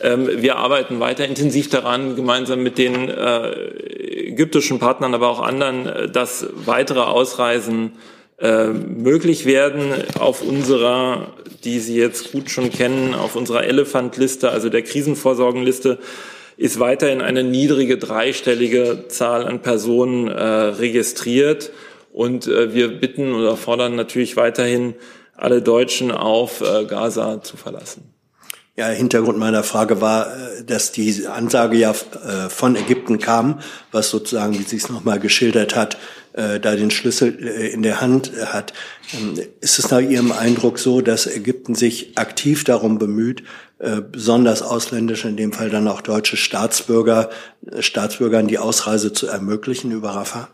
[0.02, 3.50] Ähm, wir arbeiten weiter intensiv daran, gemeinsam mit den äh,
[4.28, 7.92] ägyptischen Partnern, aber auch anderen, äh, dass weitere Ausreisen
[8.38, 11.34] äh, möglich werden auf unserer,
[11.64, 15.98] die Sie jetzt gut schon kennen, auf unserer Elephant-Liste, also der Krisenvorsorgenliste,
[16.56, 21.70] ist weiterhin eine niedrige dreistellige Zahl an Personen äh, registriert.
[22.12, 24.94] Und äh, wir bitten oder fordern natürlich weiterhin
[25.36, 28.09] alle Deutschen auf, äh, Gaza zu verlassen.
[28.80, 33.60] Ja, Hintergrund meiner Frage war, äh, dass die Ansage ja äh, von Ägypten kam,
[33.92, 35.98] was sozusagen, wie Sie es nochmal geschildert hat,
[36.32, 38.72] äh, da den Schlüssel in der Hand hat.
[39.12, 43.42] Ähm, ist es nach Ihrem Eindruck so, dass Ägypten sich aktiv darum bemüht,
[44.12, 47.30] besonders ausländische, in dem Fall dann auch deutsche Staatsbürger,
[47.78, 50.48] Staatsbürgern die Ausreise zu ermöglichen über Rafah?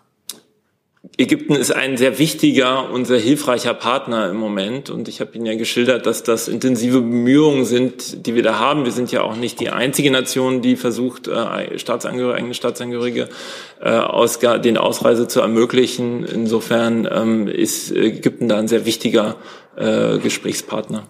[1.19, 4.91] Ägypten ist ein sehr wichtiger und sehr hilfreicher Partner im Moment.
[4.91, 8.85] Und ich habe Ihnen ja geschildert, dass das intensive Bemühungen sind, die wir da haben.
[8.85, 13.29] Wir sind ja auch nicht die einzige Nation, die versucht, äh, Staatsangehörige, eigene Staatsangehörige
[13.81, 16.25] äh, aus, den Ausreise zu ermöglichen.
[16.25, 19.37] Insofern ähm, ist Ägypten da ein sehr wichtiger
[19.77, 21.07] äh, Gesprächspartner.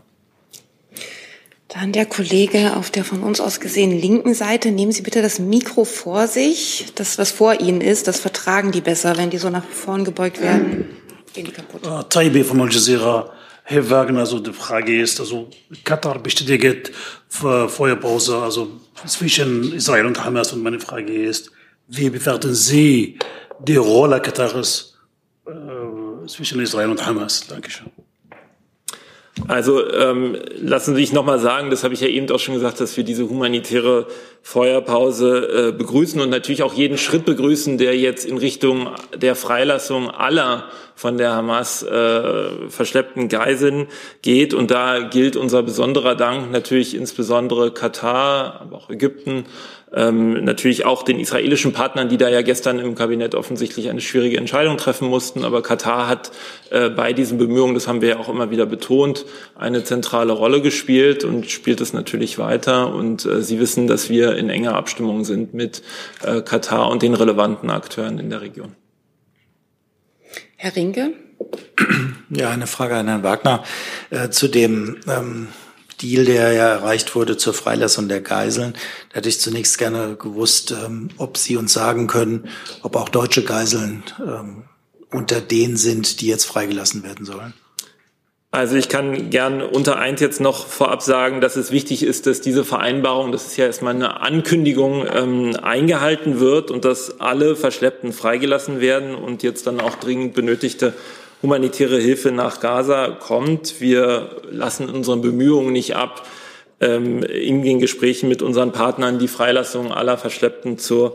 [1.79, 4.71] Dann der Kollege auf der von uns aus gesehen linken Seite.
[4.71, 6.87] Nehmen Sie bitte das Mikro vor sich.
[6.95, 9.19] Das, was vor Ihnen ist, das vertragen die besser.
[9.19, 10.87] Wenn die so nach vorn gebeugt werden,
[11.35, 11.83] gehen die kaputt.
[12.09, 13.31] Taibi von Al Jazeera.
[13.65, 15.51] Herr Wagner, also die Frage ist, also
[15.85, 16.93] Katar bestätigt
[17.29, 20.55] Feuerpause, also zwischen Israel und Hamas.
[20.55, 21.51] Und meine Frage ist,
[21.89, 23.19] wie bewerten Sie
[23.59, 24.97] die Rolle Katars
[25.47, 27.47] äh, zwischen Israel und Hamas?
[27.47, 27.91] Dankeschön.
[29.49, 32.81] Also ähm, lassen Sie sich nochmal sagen, das habe ich ja eben auch schon gesagt,
[32.81, 34.07] dass wir diese humanitäre
[34.43, 40.11] Feuerpause äh, begrüßen und natürlich auch jeden Schritt begrüßen, der jetzt in Richtung der Freilassung
[40.11, 40.65] aller
[40.95, 43.89] von der Hamas äh, verschleppten Geiseln
[44.23, 44.55] geht.
[44.55, 49.45] Und da gilt unser besonderer Dank natürlich insbesondere Katar, aber auch Ägypten,
[49.97, 54.37] ähm, natürlich auch den israelischen Partnern, die da ja gestern im Kabinett offensichtlich eine schwierige
[54.37, 55.45] Entscheidung treffen mussten.
[55.45, 56.31] Aber Katar hat
[56.71, 59.25] äh, bei diesen Bemühungen, das haben wir ja auch immer wieder betont,
[59.57, 62.95] eine zentrale Rolle gespielt und spielt es natürlich weiter.
[62.95, 65.83] Und äh, Sie wissen, dass wir in enger Abstimmung sind mit
[66.23, 68.77] äh, Katar und den relevanten Akteuren in der Region.
[70.57, 71.13] Herr Rinke?
[72.31, 73.63] Ja, eine Frage an Herrn Wagner
[74.11, 75.49] äh, zu dem ähm,
[76.03, 78.75] Deal, der ja erreicht wurde zur Freilassung der Geiseln.
[79.11, 82.49] Da hätte ich zunächst gerne gewusst, ähm, ob Sie uns sagen können,
[82.83, 84.65] ob auch deutsche Geiseln ähm,
[85.11, 87.55] unter denen sind, die jetzt freigelassen werden sollen.
[88.53, 92.41] Also ich kann gern unter eins jetzt noch vorab sagen, dass es wichtig ist, dass
[92.41, 98.15] diese Vereinbarung, das ist ja erstmal eine Ankündigung, ähm, eingehalten wird und dass alle Verschleppten
[98.15, 100.95] freigelassen werden und jetzt dann auch dringend benötigte
[101.43, 103.81] humanitäre Hilfe nach Gaza kommt.
[103.81, 106.27] Wir lassen unsere Bemühungen nicht ab,
[106.81, 111.15] ähm, in den Gesprächen mit unseren Partnern die Freilassung aller Verschleppten zu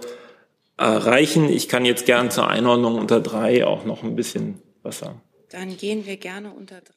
[0.78, 1.50] erreichen.
[1.50, 5.22] Ich kann jetzt gern zur Einordnung unter drei auch noch ein bisschen was sagen.
[5.50, 6.96] Dann gehen wir gerne unter drei.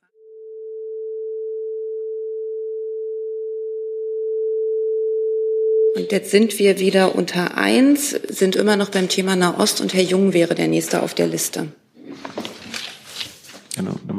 [5.96, 10.02] Und jetzt sind wir wieder unter eins, sind immer noch beim Thema Nahost und Herr
[10.02, 11.68] Jung wäre der nächste auf der Liste.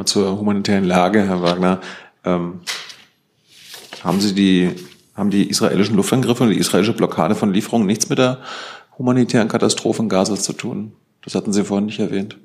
[0.06, 1.82] Zur humanitären Lage, Herr Wagner.
[2.24, 2.62] Ähm,
[4.04, 4.72] haben Sie die,
[5.16, 8.40] haben die israelischen Luftangriffe und die israelische Blockade von Lieferungen nichts mit der
[8.98, 10.94] humanitären Katastrophe in Gaza zu tun?
[11.24, 12.38] Das hatten Sie vorhin nicht erwähnt.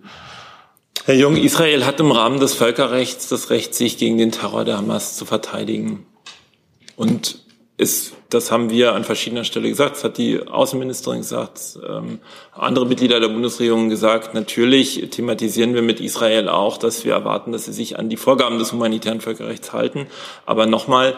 [1.05, 4.79] Herr Jung, Israel hat im Rahmen des Völkerrechts das Recht, sich gegen den Terror der
[4.79, 6.07] Hamas zu verteidigen.
[6.97, 7.41] Und
[7.81, 12.21] ist, das haben wir an verschiedener Stelle gesagt, das hat die Außenministerin gesagt, ähm,
[12.53, 17.65] andere Mitglieder der Bundesregierung gesagt, natürlich thematisieren wir mit Israel auch, dass wir erwarten, dass
[17.65, 20.07] sie sich an die Vorgaben des humanitären Völkerrechts halten.
[20.47, 21.17] Aber nochmal,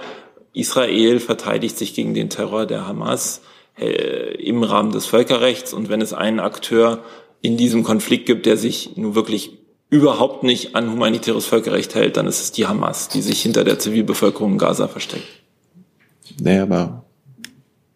[0.54, 3.42] Israel verteidigt sich gegen den Terror der Hamas
[3.78, 5.72] äh, im Rahmen des Völkerrechts.
[5.72, 7.00] Und wenn es einen Akteur
[7.40, 9.58] in diesem Konflikt gibt, der sich nun wirklich
[9.90, 13.78] überhaupt nicht an humanitäres Völkerrecht hält, dann ist es die Hamas, die sich hinter der
[13.78, 15.41] Zivilbevölkerung in Gaza versteckt.
[16.40, 17.04] Nee, aber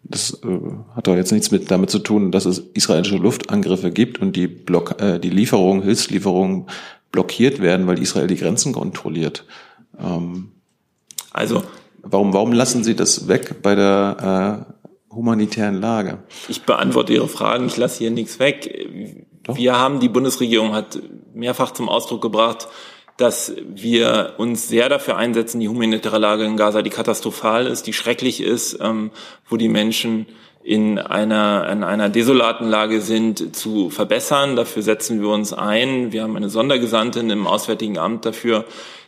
[0.03, 0.59] das äh,
[0.95, 4.47] hat doch jetzt nichts mit damit zu tun, dass es israelische Luftangriffe gibt und die,
[4.47, 6.67] Block, äh, die Lieferungen, Hilfslieferungen
[7.11, 9.45] blockiert werden, weil Israel die Grenzen kontrolliert.
[9.99, 10.51] Ähm,
[11.31, 11.63] also
[12.01, 14.65] warum, warum lassen Sie das weg bei der
[15.11, 16.19] äh, humanitären Lage?
[16.47, 18.87] Ich beantworte Ihre Fragen, ich lasse hier nichts weg.
[19.43, 19.57] Doch.
[19.57, 20.99] Wir haben, die Bundesregierung hat
[21.33, 22.67] mehrfach zum Ausdruck gebracht,
[23.17, 27.93] dass wir uns sehr dafür einsetzen, die humanitäre Lage in Gaza, die katastrophal ist, die
[27.93, 29.11] schrecklich ist, ähm,
[29.49, 30.27] wo die Menschen
[30.63, 34.55] in einer, in einer desolaten Lage sind, zu verbessern.
[34.55, 36.11] Dafür setzen wir uns ein.
[36.11, 38.65] Wir haben eine Sondergesandtin im Auswärtigen Amt dafür,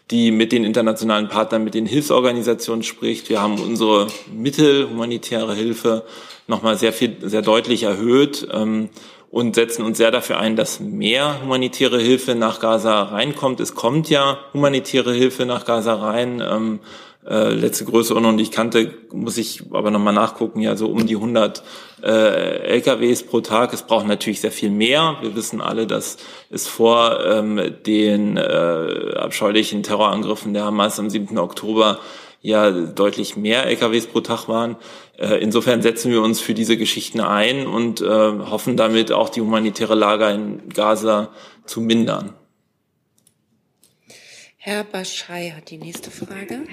[0.10, 3.30] die mit den internationalen Partnern, mit den Hilfsorganisationen spricht.
[3.30, 6.04] Wir haben unsere Mittel, humanitäre Hilfe,
[6.48, 8.48] nochmal sehr viel, sehr deutlich erhöht.
[8.52, 8.90] Ähm,
[9.32, 13.60] und setzen uns sehr dafür ein, dass mehr humanitäre Hilfe nach Gaza reinkommt.
[13.60, 16.42] Es kommt ja humanitäre Hilfe nach Gaza rein.
[16.46, 16.80] Ähm,
[17.28, 21.16] äh, letzte Größenordnung, die ich kannte, muss ich aber nochmal nachgucken, ja so um die
[21.16, 21.62] 100
[22.02, 22.08] äh,
[22.78, 23.72] LKWs pro Tag.
[23.74, 25.18] Es braucht natürlich sehr viel mehr.
[25.22, 26.18] Wir wissen alle, dass
[26.50, 31.38] es vor ähm, den äh, abscheulichen Terrorangriffen der Hamas am 7.
[31.38, 32.00] Oktober
[32.42, 34.78] ja deutlich mehr LKWs pro Tag waren.
[35.18, 39.42] Äh, insofern setzen wir uns für diese Geschichten ein und äh, hoffen damit auch die
[39.42, 41.32] humanitäre Lage in Gaza
[41.66, 42.34] zu mindern.
[44.58, 46.64] Herr Baschei hat die nächste Frage.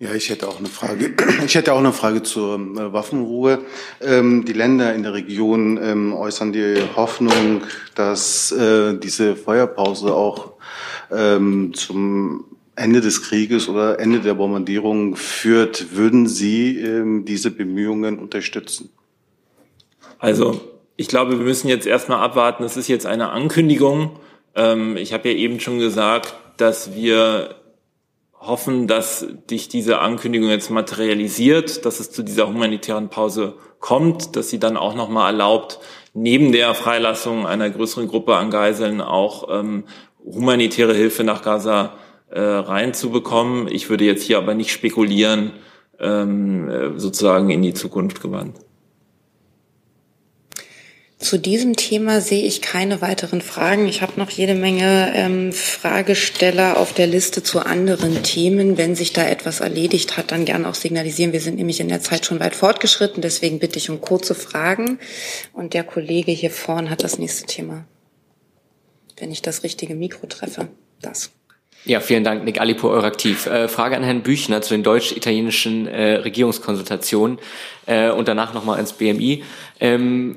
[0.00, 1.14] Ja, ich hätte auch eine Frage.
[1.44, 3.64] Ich hätte auch eine Frage zur äh, Waffenruhe.
[4.00, 7.62] Ähm, die Länder in der Region ähm, äußern die Hoffnung,
[7.96, 10.52] dass äh, diese Feuerpause auch
[11.10, 12.44] ähm, zum
[12.78, 18.90] Ende des Krieges oder Ende der Bombardierung führt, würden Sie ähm, diese Bemühungen unterstützen?
[20.18, 20.60] Also
[20.96, 22.64] ich glaube, wir müssen jetzt erstmal abwarten.
[22.64, 24.18] Es ist jetzt eine Ankündigung.
[24.54, 27.54] Ähm, ich habe ja eben schon gesagt, dass wir
[28.40, 34.50] hoffen, dass sich diese Ankündigung jetzt materialisiert, dass es zu dieser humanitären Pause kommt, dass
[34.50, 35.80] sie dann auch nochmal erlaubt,
[36.14, 39.84] neben der Freilassung einer größeren Gruppe an Geiseln auch ähm,
[40.24, 41.94] humanitäre Hilfe nach Gaza
[42.30, 43.68] äh, reinzubekommen.
[43.68, 45.52] Ich würde jetzt hier aber nicht spekulieren,
[45.98, 48.56] ähm, äh, sozusagen in die Zukunft gewandt.
[51.18, 53.88] Zu diesem Thema sehe ich keine weiteren Fragen.
[53.88, 58.78] Ich habe noch jede Menge ähm, Fragesteller auf der Liste zu anderen Themen.
[58.78, 61.32] Wenn sich da etwas erledigt hat, dann gerne auch signalisieren.
[61.32, 63.20] Wir sind nämlich in der Zeit schon weit fortgeschritten.
[63.20, 65.00] Deswegen bitte ich um kurze Fragen.
[65.52, 67.84] Und der Kollege hier vorn hat das nächste Thema.
[69.16, 70.68] Wenn ich das richtige Mikro treffe.
[71.02, 71.32] Das.
[71.84, 73.46] Ja, vielen Dank, Nick Alipur, Euraktiv.
[73.46, 77.38] Äh, Frage an Herrn Büchner zu den deutsch-italienischen äh, Regierungskonsultationen
[77.86, 79.44] äh, und danach nochmal ins BMI.
[79.80, 80.36] Ähm,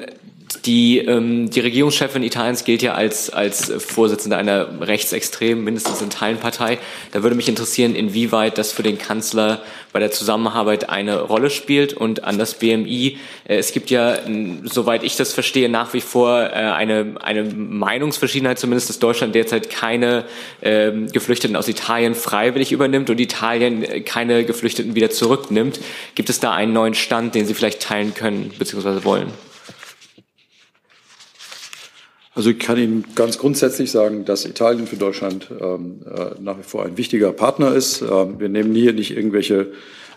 [0.65, 6.37] die, ähm, die Regierungschefin Italiens gilt ja als, als Vorsitzende einer rechtsextremen, mindestens in Teilen
[6.37, 6.79] Partei.
[7.11, 9.61] Da würde mich interessieren, inwieweit das für den Kanzler
[9.93, 13.17] bei der Zusammenarbeit eine Rolle spielt und an das BMI.
[13.47, 14.17] Äh, es gibt ja,
[14.63, 19.69] soweit ich das verstehe, nach wie vor äh, eine, eine Meinungsverschiedenheit, zumindest dass Deutschland derzeit
[19.69, 20.25] keine
[20.61, 25.79] äh, Geflüchteten aus Italien freiwillig übernimmt und Italien äh, keine Geflüchteten wieder zurücknimmt.
[26.15, 29.03] Gibt es da einen neuen Stand, den Sie vielleicht teilen können bzw.
[29.03, 29.50] wollen?
[32.33, 36.63] Also ich kann Ihnen ganz grundsätzlich sagen, dass Italien für Deutschland ähm, äh, nach wie
[36.63, 38.01] vor ein wichtiger Partner ist.
[38.01, 39.73] Ähm, wir nehmen hier nicht irgendwelche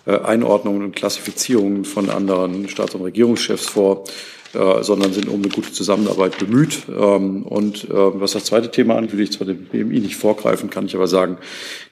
[0.07, 4.05] äh, Einordnungen und Klassifizierungen von anderen Staats- und Regierungschefs vor,
[4.53, 6.83] äh, sondern sind um eine gute Zusammenarbeit bemüht.
[6.89, 10.71] Ähm, und äh, was das zweite Thema angeht, will ich zwar dem BMI nicht vorgreifen,
[10.71, 11.39] kann ich aber sagen,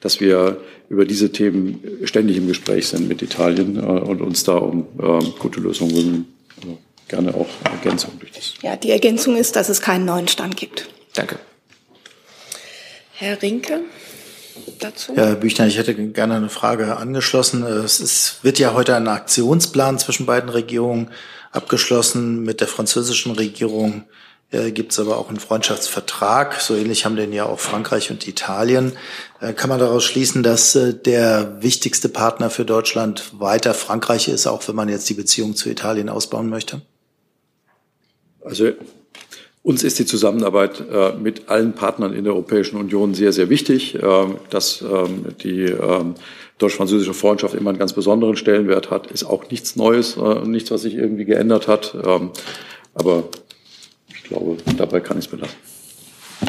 [0.00, 0.58] dass wir
[0.88, 5.24] über diese Themen ständig im Gespräch sind mit Italien äh, und uns da um äh,
[5.40, 5.92] gute Lösungen
[6.60, 6.91] bemühen.
[7.12, 8.54] Gerne auch Ergänzung durch das.
[8.62, 10.88] Ja, die Ergänzung ist, dass es keinen neuen Stand gibt.
[11.12, 11.38] Danke.
[13.12, 13.80] Herr Rinke
[14.78, 15.12] dazu?
[15.14, 17.64] Ja, Herr Büchner, ich hätte gerne eine Frage angeschlossen.
[17.64, 21.10] Es ist, wird ja heute ein Aktionsplan zwischen beiden Regierungen
[21.50, 22.44] abgeschlossen.
[22.44, 24.04] Mit der französischen Regierung
[24.50, 26.62] äh, gibt es aber auch einen Freundschaftsvertrag.
[26.62, 28.92] So ähnlich haben den ja auch Frankreich und Italien.
[29.42, 34.46] Äh, kann man daraus schließen, dass äh, der wichtigste Partner für Deutschland weiter Frankreich ist,
[34.46, 36.80] auch wenn man jetzt die Beziehung zu Italien ausbauen möchte?
[38.44, 38.70] Also
[39.62, 43.94] uns ist die Zusammenarbeit äh, mit allen Partnern in der Europäischen Union sehr, sehr wichtig.
[43.94, 46.14] Äh, dass ähm, die ähm,
[46.58, 50.82] deutsch-französische Freundschaft immer einen ganz besonderen Stellenwert hat, ist auch nichts Neues, äh, nichts, was
[50.82, 51.94] sich irgendwie geändert hat.
[52.04, 52.30] Ähm,
[52.94, 53.24] aber
[54.08, 55.71] ich glaube, dabei kann ich es belassen.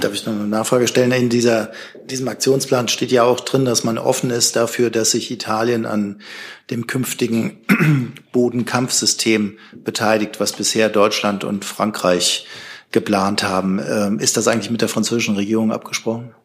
[0.04, 1.14] Darf ich noch eine Nachfrage stellen?
[1.14, 1.72] In dieser,
[2.10, 6.20] diesem Aktionsplan steht ja auch drin, dass man offen ist dafür, dass sich Italien an
[6.70, 7.62] dem künftigen
[8.34, 12.46] Bodenkampfsystem beteiligt, was bisher Deutschland und Frankreich
[12.92, 13.80] geplant haben.
[13.80, 16.36] Ähm, ist das eigentlich mit der französischen Regierung abgesprochen?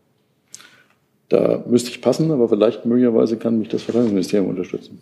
[1.29, 5.01] Da müsste ich passen, aber vielleicht möglicherweise kann mich das Verteidigungsministerium unterstützen.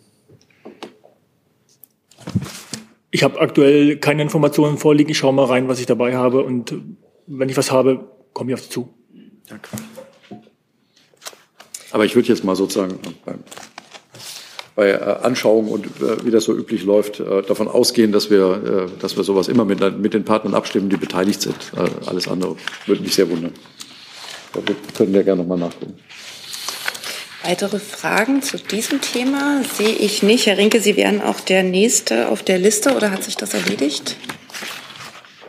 [3.11, 5.11] Ich habe aktuell keine Informationen vorliegen.
[5.11, 6.41] Ich schaue mal rein, was ich dabei habe.
[6.41, 6.73] Und
[7.27, 8.93] wenn ich was habe, komme ich auf Sie zu.
[9.49, 9.69] Danke.
[11.91, 13.39] Aber ich würde jetzt mal sozusagen beim
[14.75, 18.91] bei äh, Anschauungen und äh, wie das so üblich läuft, äh, davon ausgehen, dass wir,
[18.99, 21.55] dass wir sowas immer mit, mit den Partnern abstimmen, die beteiligt sind.
[22.05, 23.53] Alles andere würde mich sehr wundern.
[24.53, 24.61] Da
[24.95, 25.97] können wir gerne nochmal nachgucken.
[27.43, 30.45] Weitere Fragen zu diesem Thema sehe ich nicht.
[30.45, 34.15] Herr Rinke, Sie wären auch der Nächste auf der Liste oder hat sich das erledigt?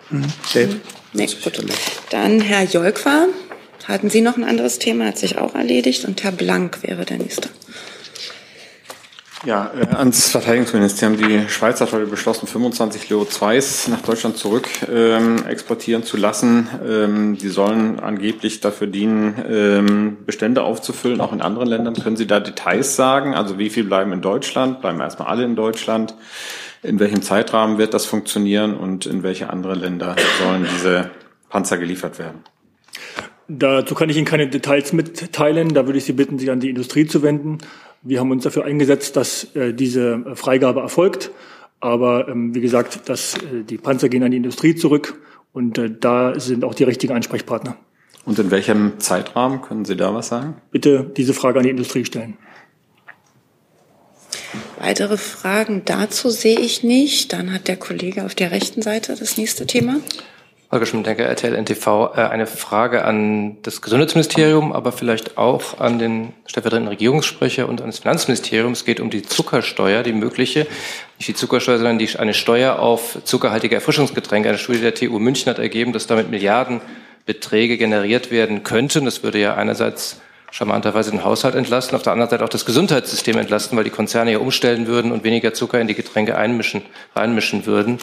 [0.08, 0.24] Mhm.
[0.46, 0.68] Okay.
[1.12, 1.62] Nee, gut.
[2.10, 3.26] Dann Herr Jolkwa.
[3.86, 5.06] Hatten Sie noch ein anderes Thema?
[5.06, 6.04] Hat sich auch erledigt.
[6.04, 7.48] Und Herr Blank wäre der Nächste.
[9.46, 11.16] Ja, äh, ans Verteidigungsministerium.
[11.16, 16.68] Die Schweiz hat heute beschlossen, 25 Leo 2s nach Deutschland zurück ähm, exportieren zu lassen.
[16.86, 21.94] Ähm, die sollen angeblich dafür dienen, ähm, Bestände aufzufüllen, auch in anderen Ländern.
[21.94, 23.34] Können Sie da Details sagen?
[23.34, 24.80] Also wie viel bleiben in Deutschland?
[24.80, 26.14] Bleiben erstmal alle in Deutschland?
[26.82, 31.10] In welchem Zeitrahmen wird das funktionieren und in welche anderen Länder sollen diese
[31.48, 32.44] Panzer geliefert werden?
[33.48, 35.72] Dazu kann ich Ihnen keine Details mitteilen.
[35.72, 37.58] Da würde ich Sie bitten, sich an die Industrie zu wenden.
[38.02, 41.30] Wir haben uns dafür eingesetzt, dass äh, diese äh, Freigabe erfolgt.
[41.80, 45.20] Aber ähm, wie gesagt, dass, äh, die Panzer gehen an die Industrie zurück
[45.52, 47.76] und äh, da sind auch die richtigen Ansprechpartner.
[48.24, 50.56] Und in welchem Zeitrahmen können Sie da was sagen?
[50.70, 52.36] Bitte diese Frage an die Industrie stellen.
[54.88, 57.34] Weitere Fragen dazu sehe ich nicht.
[57.34, 59.96] Dann hat der Kollege auf der rechten Seite das nächste Thema.
[60.72, 62.14] Holger Schmidt-Denker, RTL NTV.
[62.16, 67.88] Äh, eine Frage an das Gesundheitsministerium, aber vielleicht auch an den stellvertretenden Regierungssprecher und an
[67.88, 68.72] das Finanzministerium.
[68.72, 70.66] Es geht um die Zuckersteuer, die mögliche,
[71.18, 74.48] nicht die Zuckersteuer, sondern die, eine Steuer auf zuckerhaltige Erfrischungsgetränke.
[74.48, 79.04] Eine Studie der TU München hat ergeben, dass damit Milliardenbeträge generiert werden könnten.
[79.04, 80.18] Das würde ja einerseits
[80.50, 84.32] charmanterweise den Haushalt entlasten, auf der anderen Seite auch das Gesundheitssystem entlasten, weil die Konzerne
[84.32, 86.82] ja umstellen würden und weniger Zucker in die Getränke einmischen,
[87.14, 87.98] reinmischen würden.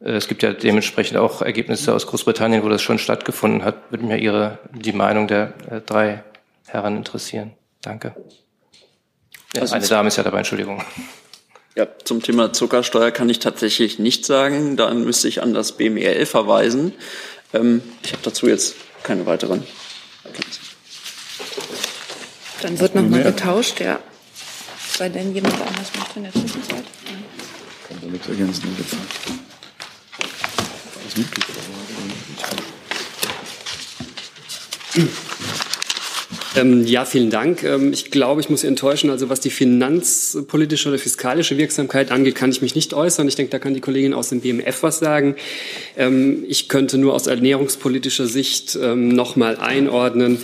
[0.00, 3.76] Äh, es gibt ja dementsprechend auch Ergebnisse aus Großbritannien, wo das schon stattgefunden hat.
[3.90, 5.54] Würde mich Ihre, die Meinung der
[5.86, 6.22] drei
[6.66, 7.52] Herren interessieren.
[7.82, 8.14] Danke.
[9.54, 10.82] Ja, also eine Dame ist ja dabei, Entschuldigung.
[11.76, 14.76] Ja, zum Thema Zuckersteuer kann ich tatsächlich nichts sagen.
[14.76, 16.94] Dann müsste ich an das BMEL verweisen.
[17.52, 19.62] Ähm, ich habe dazu jetzt keine weiteren
[20.24, 20.65] Erkenntnisse.
[22.62, 23.98] Dann wird nochmal getauscht, ja.
[24.96, 26.84] Sei denn jemand anders macht in der Zwischenzeit.
[27.88, 28.98] Kann da nichts ergänzen in dem Fall.
[31.04, 31.46] Als Mitglied
[36.56, 37.62] Ähm, ja, vielen Dank.
[37.64, 39.10] Ähm, ich glaube, ich muss Sie enttäuschen.
[39.10, 43.28] Also was die finanzpolitische oder fiskalische Wirksamkeit angeht, kann ich mich nicht äußern.
[43.28, 45.36] Ich denke, da kann die Kollegin aus dem BMF was sagen.
[45.98, 50.38] Ähm, ich könnte nur aus ernährungspolitischer Sicht ähm, nochmal einordnen.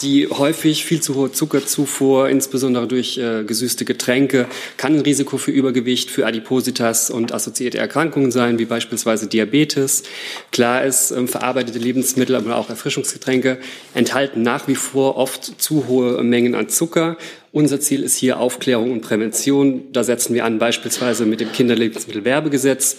[0.00, 4.46] Die häufig viel zu hohe Zuckerzufuhr, insbesondere durch äh, gesüßte Getränke,
[4.78, 10.04] kann ein Risiko für Übergewicht, für Adipositas und assoziierte Erkrankungen sein, wie beispielsweise Diabetes.
[10.52, 13.58] Klar ist, ähm, verarbeitete Lebensmittel, aber auch Erfrischungsgetränke
[13.92, 17.18] enthalten nach wie vor oft zu hohe Mengen an Zucker.
[17.52, 19.92] Unser Ziel ist hier Aufklärung und Prävention.
[19.92, 22.96] Da setzen wir an beispielsweise mit dem Kinderlebensmittelwerbegesetz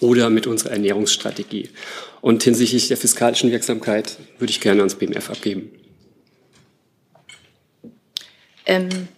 [0.00, 1.70] oder mit unserer Ernährungsstrategie.
[2.20, 5.70] Und hinsichtlich der fiskalischen Wirksamkeit würde ich gerne ans BMF abgeben.
[8.66, 9.08] Ähm,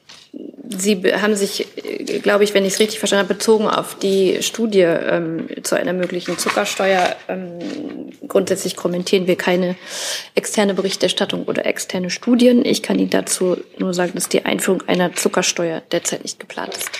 [0.71, 4.43] Sie haben sich, äh, glaube ich, wenn ich es richtig verstanden habe, bezogen auf die
[4.43, 7.17] Studie ähm, zu einer möglichen Zuckersteuer.
[7.29, 9.77] Ähm, grundsätzlich kommentieren wir keine
[10.35, 12.65] externe Berichterstattung oder externe Studien.
[12.65, 16.91] Ich kann Ihnen dazu nur sagen, dass die Einführung einer Zuckersteuer derzeit nicht geplant ist.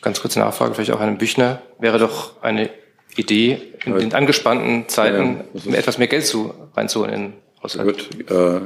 [0.00, 1.60] Ganz kurze Nachfrage, vielleicht auch an Herrn Büchner.
[1.78, 2.70] Wäre doch eine
[3.16, 7.32] Idee, in den angespannten Zeiten ja, etwas mehr Geld zu, reinzuholen in den
[7.62, 8.08] Haushalt?
[8.08, 8.60] Gut, äh,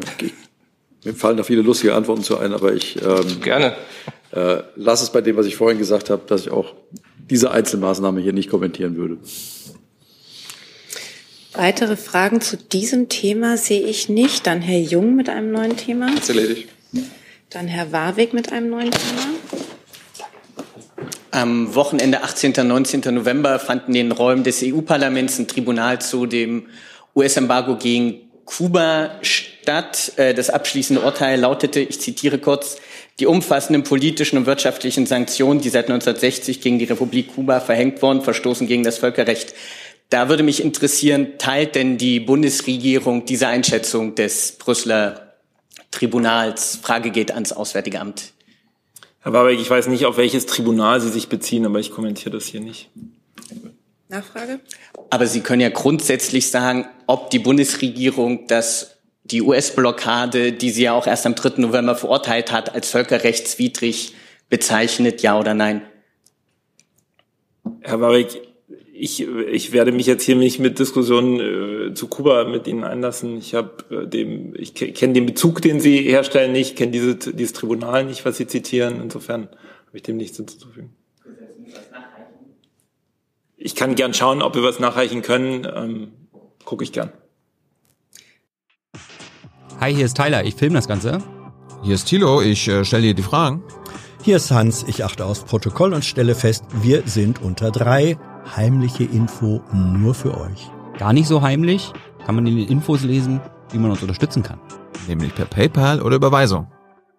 [1.05, 3.76] mir fallen da viele lustige Antworten zu ein, aber ich ähm, gerne
[4.32, 6.74] äh, lasse es bei dem, was ich vorhin gesagt habe, dass ich auch
[7.30, 9.18] diese Einzelmaßnahme hier nicht kommentieren würde.
[11.52, 14.46] Weitere Fragen zu diesem Thema sehe ich nicht.
[14.46, 16.12] Dann Herr Jung mit einem neuen Thema.
[16.14, 16.68] Das erledigt.
[17.50, 19.22] Dann Herr Warwick mit einem neuen Thema.
[21.30, 22.55] Am Wochenende 18.
[22.59, 23.14] und 19.
[23.14, 26.66] November fand in den Räumen des EU-Parlaments ein Tribunal zu dem
[27.14, 29.53] US-Embargo gegen Kuba statt.
[29.68, 32.76] Äh, das abschließende Urteil lautete, ich zitiere kurz,
[33.20, 38.22] die umfassenden politischen und wirtschaftlichen Sanktionen, die seit 1960 gegen die Republik Kuba verhängt wurden,
[38.22, 39.54] verstoßen gegen das Völkerrecht.
[40.10, 45.34] Da würde mich interessieren, teilt denn die Bundesregierung diese Einschätzung des Brüsseler
[45.90, 46.78] Tribunals?
[46.82, 48.32] Frage geht ans Auswärtige Amt.
[49.20, 52.46] Herr Warbeck, ich weiß nicht, auf welches Tribunal Sie sich beziehen, aber ich kommentiere das
[52.46, 52.90] hier nicht.
[54.08, 54.60] Nachfrage?
[55.10, 58.93] Aber Sie können ja grundsätzlich sagen, ob die Bundesregierung das,
[59.25, 61.61] die US-Blockade, die sie ja auch erst am 3.
[61.61, 64.14] November verurteilt hat, als völkerrechtswidrig
[64.51, 65.83] bezeichnet, ja oder nein?
[67.81, 68.43] Herr Warwick,
[68.93, 73.39] ich, ich werde mich jetzt hier nicht mit Diskussionen äh, zu Kuba mit Ihnen einlassen.
[73.39, 77.55] Ich habe äh, dem, ich kenne den Bezug, den Sie herstellen, nicht, kenne diese, dieses
[77.55, 79.01] Tribunal nicht, was Sie zitieren.
[79.01, 79.49] Insofern
[79.87, 80.95] habe ich dem nichts hinzuzufügen.
[83.57, 85.66] Ich kann gern schauen, ob wir was nachreichen können.
[85.75, 86.12] Ähm,
[86.64, 87.12] Gucke ich gern.
[89.81, 90.45] Hi, hier ist Tyler.
[90.45, 91.18] Ich filme das Ganze.
[91.83, 92.41] Hier ist Thilo.
[92.41, 93.62] Ich äh, stelle dir die Fragen.
[94.22, 94.85] Hier ist Hans.
[94.87, 98.16] Ich achte aufs Protokoll und stelle fest, wir sind unter drei.
[98.57, 100.70] Heimliche Info nur für euch.
[100.99, 101.93] Gar nicht so heimlich.
[102.25, 103.41] Kann man in den Infos lesen,
[103.72, 104.61] wie man uns unterstützen kann.
[105.09, 106.68] Nämlich per PayPal oder Überweisung.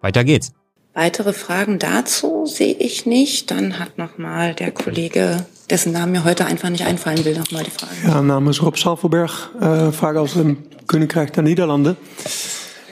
[0.01, 0.53] Weiter geht's.
[0.93, 3.51] Weitere Fragen dazu sehe ich nicht.
[3.51, 7.71] Dann hat nochmal der Kollege, dessen Namen mir heute einfach nicht einfallen will, nochmal die
[7.71, 7.93] Frage.
[8.05, 10.57] Ja, Name ist Rob Salverberg, äh, Frage aus dem
[10.87, 11.95] Königreich der Niederlande.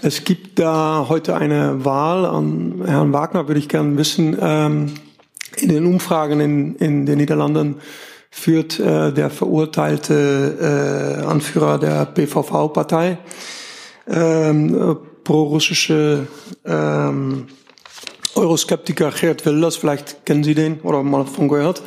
[0.02, 4.38] Es gibt da heute eine Wahl an Herrn Wagner, würde ich gerne wissen.
[4.40, 4.94] Ähm,
[5.58, 7.76] in den Umfragen in, in den Niederlanden
[8.32, 13.20] führt äh, der verurteilte äh, Anführer der PVV-Partei
[14.08, 16.28] ähm, pro-russische
[16.66, 17.48] ähm,
[18.36, 21.84] Euroskeptiker Geert Wilders, vielleicht kennen Sie den oder mal von gehört.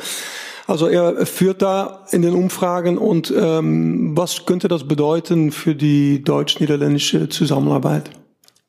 [0.67, 6.21] Also er führt da in den Umfragen und ähm, was könnte das bedeuten für die
[6.21, 8.11] deutsch-niederländische Zusammenarbeit?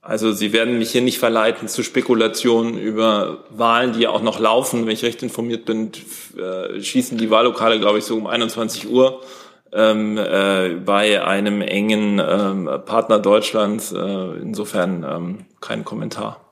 [0.00, 4.38] Also Sie werden mich hier nicht verleiten zu Spekulationen über Wahlen, die ja auch noch
[4.38, 4.86] laufen.
[4.86, 5.90] Wenn ich recht informiert bin,
[6.38, 9.20] äh, schießen die Wahllokale, glaube ich, so um 21 Uhr
[9.72, 13.92] ähm, äh, bei einem engen ähm, Partner Deutschlands.
[13.92, 13.98] Äh,
[14.40, 16.47] insofern ähm, kein Kommentar.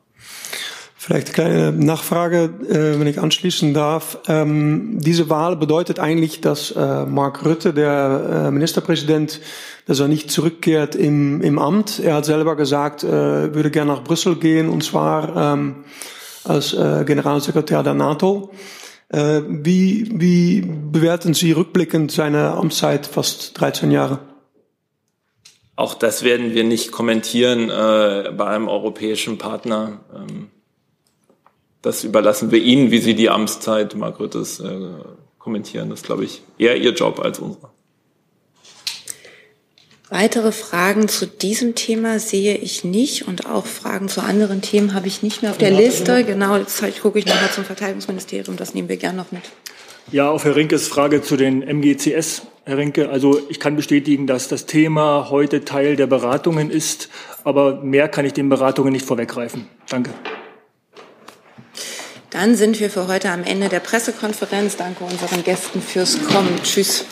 [1.06, 4.18] Vielleicht eine kleine Nachfrage, äh, wenn ich anschließen darf.
[4.26, 9.40] Ähm, diese Wahl bedeutet eigentlich, dass äh, Mark Rutte, der äh, Ministerpräsident,
[9.86, 12.00] dass er nicht zurückkehrt im, im Amt.
[12.00, 15.84] Er hat selber gesagt, äh, würde gerne nach Brüssel gehen, und zwar ähm,
[16.42, 18.52] als Generalsekretär der NATO.
[19.10, 24.20] Wie, wie bewerten Sie rückblickend seine Amtszeit, fast 13 Jahre?
[25.74, 29.98] Auch das werden wir nicht kommentieren bei einem europäischen Partner.
[30.14, 30.50] Ähm
[31.86, 34.66] das überlassen wir Ihnen, wie Sie die Amtszeit Margretes äh,
[35.38, 35.88] kommentieren.
[35.88, 37.72] Das ist, glaube ich, eher Ihr Job als unserer.
[40.08, 45.06] Weitere Fragen zu diesem Thema sehe ich nicht und auch Fragen zu anderen Themen habe
[45.06, 46.24] ich nicht mehr auf der Liste.
[46.24, 49.42] Genau, jetzt gucke ich nochmal zum Verteidigungsministerium, das nehmen wir gern noch mit.
[50.10, 52.42] Ja, auf Herr Rinkes Frage zu den MGCS.
[52.64, 57.08] Herr Rinke, also ich kann bestätigen, dass das Thema heute Teil der Beratungen ist,
[57.44, 59.68] aber mehr kann ich den Beratungen nicht vorweggreifen.
[59.88, 60.10] Danke.
[62.38, 64.76] Dann sind wir für heute am Ende der Pressekonferenz.
[64.76, 66.60] Danke unseren Gästen fürs Kommen.
[66.62, 67.06] Tschüss.